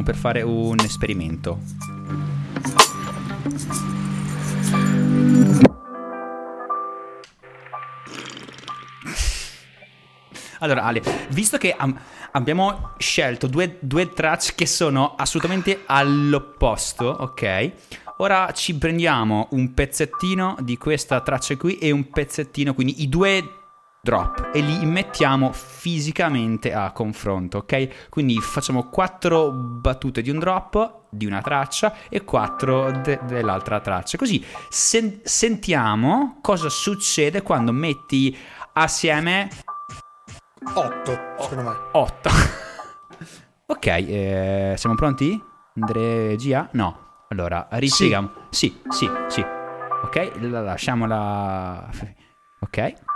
per 0.09 0.17
fare 0.17 0.41
un 0.41 0.79
esperimento. 0.81 1.61
Allora, 10.61 10.85
Ale, 10.85 11.03
visto 11.29 11.59
che 11.59 11.75
am- 11.77 11.95
abbiamo 12.33 12.93
scelto 12.97 13.49
due, 13.49 13.77
due 13.81 14.11
tracce 14.15 14.55
che 14.55 14.65
sono 14.65 15.15
assolutamente 15.15 15.83
all'opposto, 15.85 17.05
ok? 17.05 17.73
Ora 18.21 18.51
ci 18.53 18.75
prendiamo 18.77 19.49
un 19.51 19.75
pezzettino 19.75 20.57
di 20.61 20.79
questa 20.79 21.21
traccia 21.21 21.55
qui 21.59 21.77
e 21.77 21.91
un 21.91 22.09
pezzettino, 22.09 22.73
quindi 22.73 23.03
i 23.03 23.11
due 23.11 23.58
drop, 24.09 24.53
e 24.55 24.61
li 24.61 24.87
mettiamo 24.87 25.53
fisicamente 25.53 26.73
a 26.73 26.93
confronto, 26.93 27.59
ok? 27.59 28.09
Quindi 28.09 28.41
facciamo 28.41 28.89
quattro 28.89 29.51
battute 29.51 30.23
di 30.23 30.31
un 30.31 30.39
drop 30.39 31.01
di 31.11 31.27
una 31.27 31.43
traccia 31.43 31.95
e 32.09 32.25
quattro 32.25 32.91
de- 32.91 33.21
dell'altra 33.25 33.81
traccia. 33.81 34.17
Così 34.17 34.43
sen- 34.71 35.21
sentiamo 35.25 36.39
cosa 36.41 36.71
succede 36.71 37.43
quando 37.43 37.71
metti 37.71 38.35
assieme 38.73 39.51
8, 40.73 41.19
secondo 41.41 41.69
me. 41.69 41.77
8. 41.93 42.31
ok, 43.67 43.87
eh, 43.87 44.75
siamo 44.79 44.95
pronti? 44.95 45.39
Andre 45.75 46.35
Gia? 46.37 46.67
No. 46.73 47.27
Allora, 47.29 47.69
rispieghiamo. 47.73 48.31
Sì, 48.49 48.75
sì, 48.89 49.07
sì. 49.29 49.45
Ok, 50.03 50.31
la 50.41 50.63
lasciamola. 50.63 51.91
Ok. 52.61 53.08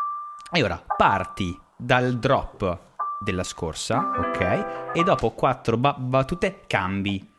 E 0.55 0.63
ora 0.63 0.85
parti 0.99 1.59
dal 1.75 2.19
drop 2.19 2.79
della 3.21 3.43
scorsa, 3.43 4.11
ok? 4.19 4.93
E 4.93 5.03
dopo 5.03 5.31
quattro 5.31 5.79
ba- 5.79 5.95
battute 5.95 6.65
cambi. 6.67 7.32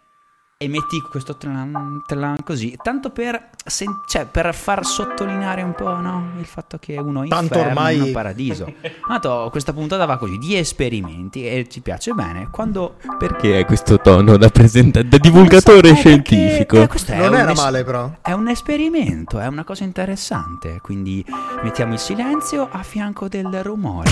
E 0.57 0.69
metti 0.69 1.01
questo 1.01 1.35
tlan, 1.35 2.03
tlan 2.05 2.37
così, 2.41 2.77
tanto 2.81 3.09
per, 3.09 3.49
sen- 3.65 3.99
cioè, 4.07 4.25
per 4.25 4.53
far 4.55 4.85
sottolineare 4.85 5.61
un 5.61 5.73
po' 5.73 5.99
no? 5.99 6.29
il 6.39 6.45
fatto 6.45 6.77
che 6.79 6.95
uno 6.97 7.23
è 7.23 7.27
Tanto 7.27 7.55
inferno, 7.55 7.67
ormai- 7.67 7.99
uno 7.99 8.11
paradiso. 8.13 8.73
Tanto 9.05 9.49
questa 9.51 9.73
puntata 9.73 10.05
va 10.05 10.15
così, 10.17 10.37
di 10.37 10.55
esperimenti 10.55 11.45
e 11.45 11.67
ci 11.69 11.81
piace 11.81 12.13
bene. 12.13 12.47
Quando 12.49 12.95
Perché 13.17 13.55
hai 13.57 13.65
questo 13.65 13.99
tono 13.99 14.37
da, 14.37 14.47
presenta- 14.47 15.03
da 15.03 15.17
divulgatore 15.17 15.89
Eh, 15.89 15.93
perché- 15.95 15.99
scientifico? 15.99 16.81
eh, 16.81 16.87
questo 16.87 17.11
è 17.11 17.17
Non 17.17 17.35
era 17.35 17.51
es- 17.51 17.59
male, 17.59 17.83
però. 17.83 18.09
È 18.21 18.31
un 18.31 18.47
esperimento, 18.47 19.39
è 19.39 19.47
una 19.47 19.65
cosa 19.65 19.83
interessante. 19.83 20.79
Quindi 20.81 21.25
mettiamo 21.61 21.91
il 21.91 21.99
silenzio 21.99 22.69
a 22.71 22.83
fianco 22.83 23.27
del 23.27 23.61
rumore. 23.63 24.11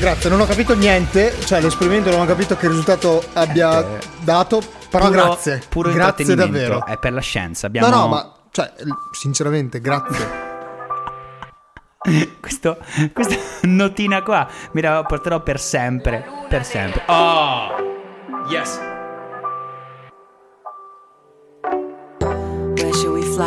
Grazie, 0.00 0.30
non 0.30 0.40
ho 0.40 0.46
capito 0.46 0.74
niente, 0.74 1.34
cioè 1.44 1.60
l'esperimento 1.60 2.08
non 2.10 2.20
ho 2.20 2.24
capito 2.24 2.56
che 2.56 2.66
risultato 2.68 3.22
abbia 3.34 3.80
Eh, 3.80 3.98
dato, 4.20 4.62
però 4.88 5.08
Puro- 5.08 5.26
grazie. 5.26 5.62
Puro 5.68 5.92
grazie 5.92 6.34
davvero. 6.34 6.86
È 6.86 6.96
per 6.96 7.12
la 7.12 7.20
scienza. 7.20 7.66
Abbiamo 7.66 7.88
No, 7.88 7.96
no, 7.96 8.08
ma 8.08 8.32
cioè, 8.50 8.72
sinceramente, 9.12 9.78
grazie. 9.80 10.48
questo, 12.40 12.78
questa 13.12 13.36
notina 13.68 14.22
qua 14.22 14.48
mi 14.72 14.80
la 14.80 15.02
porterò 15.02 15.42
per 15.42 15.60
sempre. 15.60 16.24
Per 16.48 16.64
sempre. 16.64 17.02
Oh! 17.06 17.68
Yes. 18.48 18.80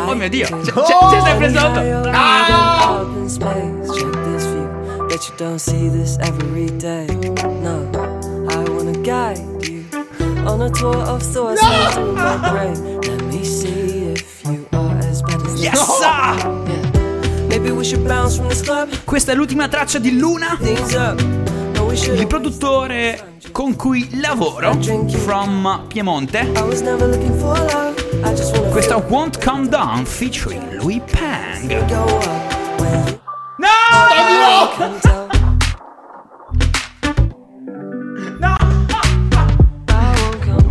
Oh 0.06 0.14
mio 0.14 0.28
Dio. 0.28 0.46
c'è, 0.46 0.72
c'è 0.72 1.20
sempre 1.20 1.52
sotto. 1.52 1.80
Ah! 2.12 3.04
This. 5.14 5.28
Bet 5.28 5.30
you 5.30 5.46
don't 5.46 5.58
see 5.60 5.88
this 5.88 6.18
every 6.18 6.66
day. 6.78 7.06
No, 7.62 7.88
I 8.48 8.68
wanna 8.68 8.98
guide 9.02 9.38
you 9.62 9.84
on 10.44 10.60
a 10.62 10.70
tour 10.70 10.96
of 10.96 11.22
thoughts 11.22 11.62
running 11.62 11.92
through 11.92 12.12
my 12.14 12.50
brain. 12.50 13.00
Let 13.00 13.22
me 13.26 13.44
see 13.44 14.12
if 14.12 14.42
you 14.44 14.66
are 14.72 14.98
as 14.98 15.22
bad 15.22 15.40
as 15.46 15.62
Yes! 15.62 15.78
say. 15.78 16.04
Yeah. 16.04 17.46
Maybe 17.48 17.70
we 17.70 17.84
should 17.84 18.04
bounce 18.08 18.38
from 18.38 18.48
this 18.48 18.62
club. 18.62 18.88
Questa 19.04 19.30
è 19.30 19.34
l'ultima 19.36 19.68
traccia 19.68 20.00
di 20.00 20.18
Luna, 20.18 20.58
Things 20.60 20.94
up. 20.94 21.22
No, 21.76 21.92
il 21.92 22.26
produttore 22.26 23.38
con 23.52 23.76
cui 23.76 24.20
lavoro, 24.20 24.76
from 25.24 25.84
Piemonte. 25.86 26.50
Questa 28.72 28.96
Won't 28.96 29.44
Come 29.44 29.68
Down 29.68 30.04
featuring 30.04 30.80
Louis 30.80 31.00
Pang. 31.12 31.72
No! 34.40 34.96
No! 38.38 38.56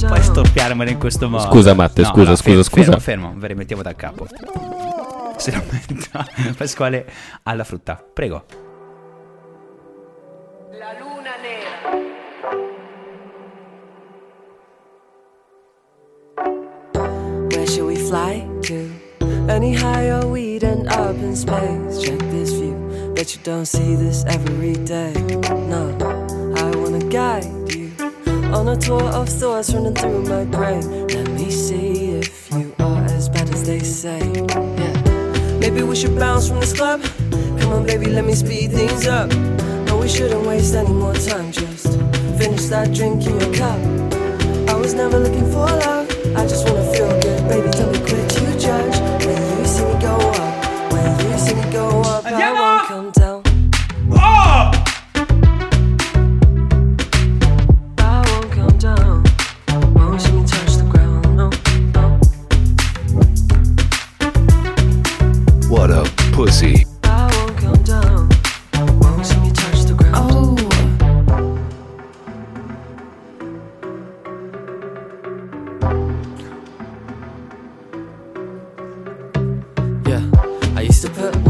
Puoi 0.08 0.22
storpiarmelo 0.22 0.90
in 0.90 0.98
questo 0.98 1.30
modo. 1.30 1.44
Scusa, 1.44 1.74
Matte, 1.74 2.04
scusa, 2.04 2.30
no, 2.32 2.36
scusa, 2.36 2.44
fermo, 2.44 2.64
scusa. 2.64 3.00
Fermo, 3.00 3.00
fermo, 3.00 3.34
ve 3.40 3.48
rimettiamo 3.48 3.82
da 3.82 3.96
capo. 3.96 4.28
Se 5.38 5.52
lo 5.52 5.64
metto 5.72 6.54
Pasquale 6.58 7.06
alla 7.44 7.64
frutta. 7.64 8.04
Prego. 8.14 8.44
Where 17.50 17.68
should 17.68 17.86
we 17.86 17.96
fly 17.96 18.48
to? 18.64 18.92
Any 19.50 19.74
higher, 19.74 20.26
we'd 20.26 20.64
end 20.64 20.88
up 20.90 21.16
in 21.16 21.36
space. 21.36 22.02
Check 22.02 22.20
this 22.32 22.52
view. 22.54 22.83
Bet 23.16 23.36
you 23.36 23.42
don't 23.44 23.66
see 23.66 23.96
this 23.96 24.26
every 24.26 24.74
day. 24.74 25.14
No, 25.70 25.96
I 26.58 26.76
wanna 26.76 27.06
guide 27.10 27.46
you 27.72 27.92
on 28.52 28.68
a 28.68 28.76
tour 28.76 29.04
of 29.04 29.30
thoughts 29.30 29.72
running 29.72 29.94
through 29.94 30.24
my 30.24 30.46
brain. 30.46 31.08
Let 31.08 31.30
me 31.30 31.52
see 31.52 32.12
if 32.12 32.52
you 32.52 32.74
are 32.80 33.04
as 33.06 33.30
bad 33.30 33.50
as 33.52 33.64
they 33.66 33.80
say. 33.80 34.20
Yeah, 34.50 35.58
maybe 35.60 35.84
we 35.84 35.96
should 35.96 36.18
bounce 36.18 36.48
from 36.48 36.60
this 36.60 36.74
club. 36.74 37.04
Come 37.60 37.74
on, 37.74 37.86
baby, 37.86 38.08
let 38.08 38.26
me 38.26 38.34
speed 38.34 38.72
things 38.72 39.06
up. 39.06 39.30
No, 39.86 39.98
we 39.98 40.10
shouldn't 40.10 40.46
waste 40.48 40.74
any 40.74 40.92
more 40.92 41.14
time. 41.14 41.52
Just 41.52 41.86
finish 42.40 42.66
that 42.66 42.94
drink 42.94 43.28
in 43.28 43.40
your 43.40 43.54
cup. 43.54 43.80
I 44.70 44.76
was 44.76 44.96
never 44.96 45.20
looking 45.20 45.46
for 45.52 45.68
love. 45.68 46.10
I 46.36 46.48
just 46.48 46.68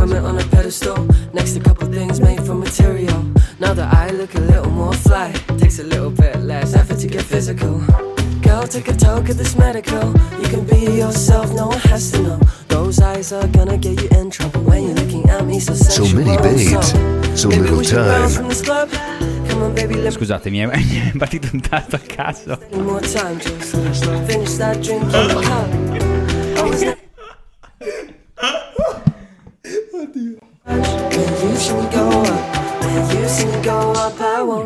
women 0.03 0.25
on 0.25 0.37
a 0.37 0.43
pedestal 0.47 0.97
next 1.33 1.55
a 1.55 1.61
couple 1.61 1.87
things 1.87 2.19
made 2.19 2.41
from 2.45 2.59
material. 2.59 3.23
Now 3.59 3.73
that 3.73 3.93
I 3.93 4.09
look 4.09 4.35
a 4.35 4.41
little 4.41 4.69
more 4.69 4.93
fly, 4.93 5.31
takes 5.57 5.79
a 5.79 5.83
little 5.83 6.09
bit 6.09 6.35
less 6.41 6.75
effort 6.75 6.99
to 6.99 7.07
get 7.07 7.23
physical. 7.23 7.79
Girl, 8.41 8.67
take 8.67 8.89
a 8.89 8.95
toke 8.95 9.29
of 9.29 9.37
this 9.37 9.55
medical. 9.55 10.05
You 10.41 10.47
can 10.53 10.65
be 10.65 10.81
yourself, 11.01 11.53
no 11.53 11.67
one 11.67 11.79
has 11.91 12.11
to 12.11 12.21
know. 12.21 12.39
Those 12.67 12.99
eyes 12.99 13.31
are 13.31 13.47
gonna 13.47 13.77
get 13.77 14.01
you 14.01 14.09
in 14.19 14.29
trouble 14.29 14.61
when 14.63 14.83
you're 14.83 14.95
looking 14.95 15.29
at 15.29 15.45
me 15.45 15.59
so 15.61 15.73
So 15.73 16.03
many 16.13 16.35
babes, 16.35 16.91
so 17.39 17.47
little 17.47 17.77
we 17.77 17.85
should 17.85 17.95
bounce 17.95 18.33
time. 18.33 18.41
from 18.41 18.49
this 18.49 18.61
club. 18.61 18.89
Come 19.47 19.63
on, 19.63 19.73
baby, 19.73 19.95
let 19.95 20.03
me 20.03 20.11
Scusate, 20.11 20.49
mi 20.49 20.59
è, 20.59 20.67
è 21.13 21.17
partito 21.17 21.47
un 21.53 21.61
tasto 21.61 21.95
a 21.95 21.99
caso. 21.99 22.59
More 22.71 22.99
time, 22.99 23.39
just 23.39 24.05
finish 24.27 24.57
that 24.57 24.81
drink 24.81 25.03
in 25.03 25.27
the 25.27 25.41
cup. 25.41 26.12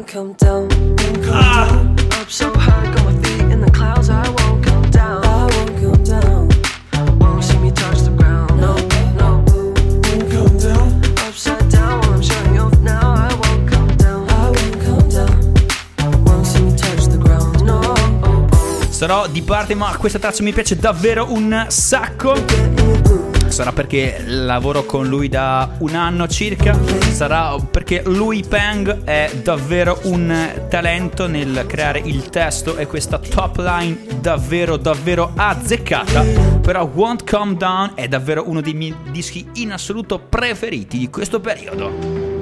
Come 0.08 0.34
down. 0.34 0.70
Won't 0.70 0.98
come 0.98 1.26
down. 1.26 2.00
Up 2.14 2.30
so 2.30 2.50
high, 2.58 2.86
got 2.94 3.04
my 3.06 3.14
feet 3.22 3.42
in 3.52 3.60
the 3.60 3.70
clouds. 3.70 4.10
I 4.10 4.28
won't 4.30 4.64
come 4.64 4.90
down. 4.90 5.24
I 5.26 5.46
won't 5.54 5.76
come 5.82 6.04
down. 6.04 7.20
Won't 7.20 7.44
see 7.44 7.58
me 7.58 7.72
touch 7.72 8.00
the 8.02 8.12
ground. 8.12 8.50
No, 8.60 8.76
no. 9.20 9.44
Won't 9.46 10.32
come 10.32 10.58
down. 10.58 11.02
Upside 11.28 11.70
down 11.70 12.00
while 12.00 12.14
I'm 12.14 12.22
showing 12.22 12.58
off 12.58 12.80
now. 12.80 13.16
I 13.16 13.34
won't 13.34 13.70
come 13.70 13.96
down. 13.98 14.30
I 14.30 14.50
won't 14.50 14.82
come 14.82 15.10
down. 15.10 16.24
Won't 16.24 16.46
see 16.46 16.62
me 16.62 16.76
touch 16.76 17.08
the 17.08 17.18
ground. 17.18 17.62
No. 17.64 18.48
Sarò 18.90 19.28
di 19.28 19.42
parte, 19.42 19.76
ma 19.76 19.94
questa 19.98 20.20
traccia 20.20 20.42
mi 20.42 20.54
piace 20.54 20.78
davvero 20.78 21.32
un 21.32 21.66
sacco. 21.68 23.27
Sarà 23.58 23.72
perché 23.72 24.24
lavoro 24.24 24.86
con 24.86 25.08
lui 25.08 25.30
da 25.30 25.78
un 25.80 25.96
anno 25.96 26.28
circa. 26.28 26.78
Sarà 27.12 27.56
perché 27.58 28.04
lui 28.06 28.44
Pang 28.48 29.04
è 29.04 29.32
davvero 29.42 30.00
un 30.04 30.68
talento 30.70 31.26
nel 31.26 31.66
creare 31.68 31.98
il 31.98 32.30
testo 32.30 32.78
e 32.78 32.86
questa 32.86 33.18
top 33.18 33.58
line 33.58 33.98
davvero 34.22 34.78
davvero 34.78 35.32
azzeccata. 35.36 36.22
Però 36.62 36.84
Won't 36.86 37.28
Come 37.28 37.56
Down 37.56 37.94
è 37.96 38.08
davvero 38.08 38.48
uno 38.48 38.62
dei 38.62 38.76
miei 38.76 38.96
dischi 39.10 39.44
in 39.54 39.72
assoluto 39.72 40.20
preferiti 40.20 41.00
di 41.00 41.10
questo 41.10 41.40
periodo. 41.40 42.38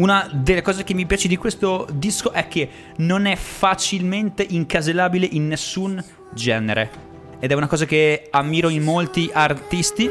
Una 0.00 0.26
delle 0.32 0.62
cose 0.62 0.82
che 0.82 0.94
mi 0.94 1.04
piace 1.04 1.28
di 1.28 1.36
questo 1.36 1.86
disco 1.92 2.32
è 2.32 2.48
che 2.48 2.68
non 2.96 3.26
è 3.26 3.36
facilmente 3.36 4.42
incasellabile 4.48 5.28
in 5.30 5.46
nessun 5.46 6.02
genere. 6.32 6.90
Ed 7.38 7.50
è 7.50 7.54
una 7.54 7.66
cosa 7.66 7.84
che 7.84 8.28
ammiro 8.30 8.70
in 8.70 8.82
molti 8.82 9.28
artisti, 9.30 10.08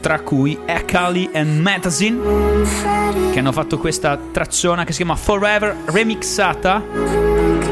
tra 0.00 0.20
cui 0.20 0.58
Ekali 0.64 1.28
e 1.30 1.44
Metazin, 1.44 2.18
che 3.32 3.38
hanno 3.38 3.52
fatto 3.52 3.76
questa 3.78 4.18
tracciona 4.32 4.84
che 4.84 4.92
si 4.92 4.98
chiama 5.02 5.16
Forever 5.16 5.76
remixata 5.84 6.82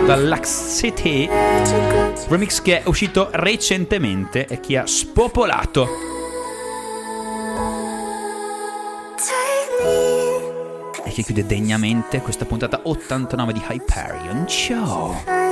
da 0.04 0.14
Laxity. 0.14 1.26
Remix 2.28 2.60
che 2.60 2.82
è 2.82 2.86
uscito 2.86 3.30
recentemente 3.32 4.46
e 4.46 4.60
che 4.60 4.76
ha 4.76 4.86
spopolato 4.86 6.13
che 11.14 11.22
chiude 11.22 11.46
degnamente 11.46 12.20
questa 12.20 12.44
puntata 12.44 12.80
89 12.82 13.52
di 13.52 13.62
Hyperion 13.68 14.48
Show. 14.48 15.43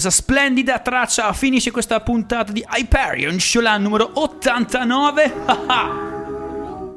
Questa 0.00 0.22
splendida 0.22 0.78
traccia 0.78 1.30
finisce 1.34 1.70
questa 1.70 2.00
puntata 2.00 2.52
di 2.52 2.64
Hyperion 2.66 3.38
Sholan 3.38 3.82
numero 3.82 4.10
89. 4.14 5.34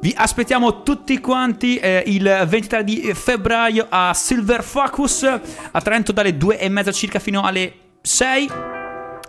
Vi 0.00 0.14
aspettiamo 0.16 0.82
tutti 0.82 1.20
quanti 1.20 1.76
eh, 1.76 2.02
il 2.06 2.44
23 2.48 2.82
di 2.82 3.12
febbraio 3.12 3.88
a 3.90 4.14
Silver 4.14 4.62
Focus 4.62 5.22
a 5.24 5.80
Trento 5.82 6.12
dalle 6.12 6.38
2 6.38 6.58
e 6.58 6.70
mezza 6.70 6.92
circa 6.92 7.18
fino 7.18 7.42
alle 7.42 7.74
6. 8.00 8.50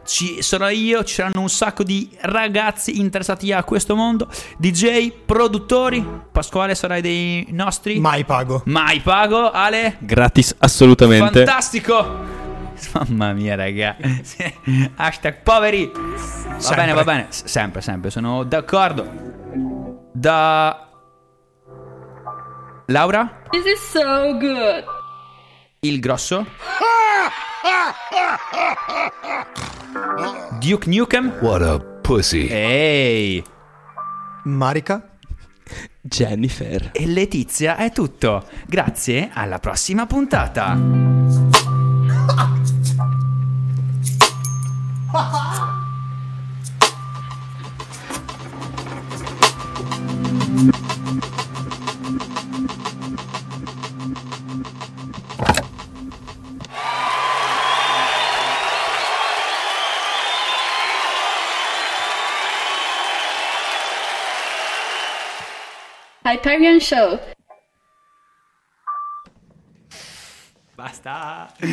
Ci 0.06 0.42
sarò 0.42 0.70
io, 0.70 1.04
ci 1.04 1.16
saranno 1.16 1.42
un 1.42 1.50
sacco 1.50 1.84
di 1.84 2.10
ragazzi 2.22 3.00
interessati 3.00 3.52
a 3.52 3.62
questo 3.66 3.98
mondo, 3.98 4.30
DJ, 4.58 5.12
produttori. 5.26 6.06
Pasquale 6.32 6.76
sarai 6.76 7.02
dei 7.02 7.48
nostri? 7.50 8.00
Mai 8.00 8.24
pago. 8.24 8.62
Mai 8.68 9.02
pago, 9.02 9.52
Ale? 9.52 9.98
Gratis 10.00 10.56
assolutamente. 10.60 11.44
Fantastico! 11.44 12.45
Mamma 12.94 13.34
mia, 13.34 13.56
raga. 13.56 13.96
Hashtag 14.96 15.42
poveri. 15.44 15.92
Va 15.94 16.60
Sempre. 16.60 16.76
bene, 16.76 16.94
va 16.94 17.04
bene. 17.04 17.28
S- 17.30 17.46
sempre, 17.46 17.82
sempre, 17.82 18.10
sono 18.10 18.44
d'accordo. 18.44 19.10
Da. 20.14 20.90
Laura? 22.88 23.42
This 23.50 23.66
is 23.66 23.80
so 23.92 24.38
good. 24.38 24.84
Il 25.80 26.00
grosso? 26.00 26.46
Duke 30.60 30.88
Nukem? 30.90 31.32
What 31.42 31.62
a 31.62 31.80
pussy. 32.02 32.48
Ehi! 32.48 33.44
Marica? 34.44 35.10
Jennifer. 36.02 36.90
E 36.94 37.08
Letizia 37.08 37.76
è 37.78 37.92
tutto. 37.92 38.46
Grazie, 38.68 39.30
alla 39.34 39.60
prossima 39.60 40.06
puntata. 40.06 41.65
Hyperion 66.36 66.82
Show. 66.82 67.18
Basta. 70.76 71.54
Che 71.58 71.68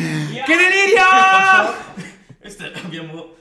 delirio! 0.45 1.03
Questo 2.39 2.71
abbiamo 2.73 3.35